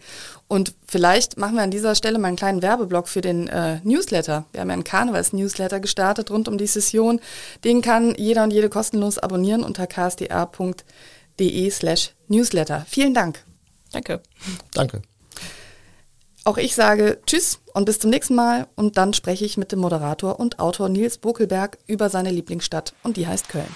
Und 0.48 0.74
vielleicht 0.88 1.36
machen 1.36 1.56
wir 1.56 1.62
an 1.62 1.70
dieser 1.70 1.94
Stelle 1.94 2.18
mal 2.18 2.28
einen 2.28 2.38
kleinen 2.38 2.62
Werbeblock 2.62 3.08
für 3.08 3.20
den 3.20 3.46
äh, 3.48 3.80
Newsletter. 3.84 4.46
Wir 4.52 4.62
haben 4.62 4.68
ja 4.68 4.74
einen 4.74 4.84
Karnevals-Newsletter 4.84 5.80
gestartet 5.80 6.30
rund 6.30 6.48
um 6.48 6.56
die 6.56 6.66
Session. 6.66 7.20
Den 7.62 7.82
kann 7.82 8.14
jeder 8.16 8.42
und 8.42 8.52
jede 8.52 8.70
kostenlos 8.70 9.18
abonnieren 9.18 9.64
unter 9.64 9.86
ksda.de 9.86 11.70
slash 11.70 12.14
Newsletter. 12.28 12.86
Vielen 12.88 13.12
Dank. 13.12 13.44
Danke. 13.92 14.22
Danke. 14.72 15.02
Auch 16.46 16.58
ich 16.58 16.76
sage 16.76 17.18
Tschüss 17.26 17.58
und 17.74 17.86
bis 17.86 17.98
zum 17.98 18.10
nächsten 18.10 18.36
Mal. 18.36 18.68
Und 18.76 18.96
dann 18.96 19.12
spreche 19.14 19.44
ich 19.44 19.56
mit 19.56 19.72
dem 19.72 19.80
Moderator 19.80 20.38
und 20.38 20.60
Autor 20.60 20.88
Nils 20.88 21.18
Bokelberg 21.18 21.76
über 21.88 22.08
seine 22.08 22.30
Lieblingsstadt 22.30 22.94
und 23.02 23.16
die 23.16 23.26
heißt 23.26 23.48
Köln. 23.48 23.66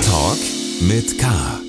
Talk 0.00 0.38
mit 0.80 1.18
K. 1.18 1.61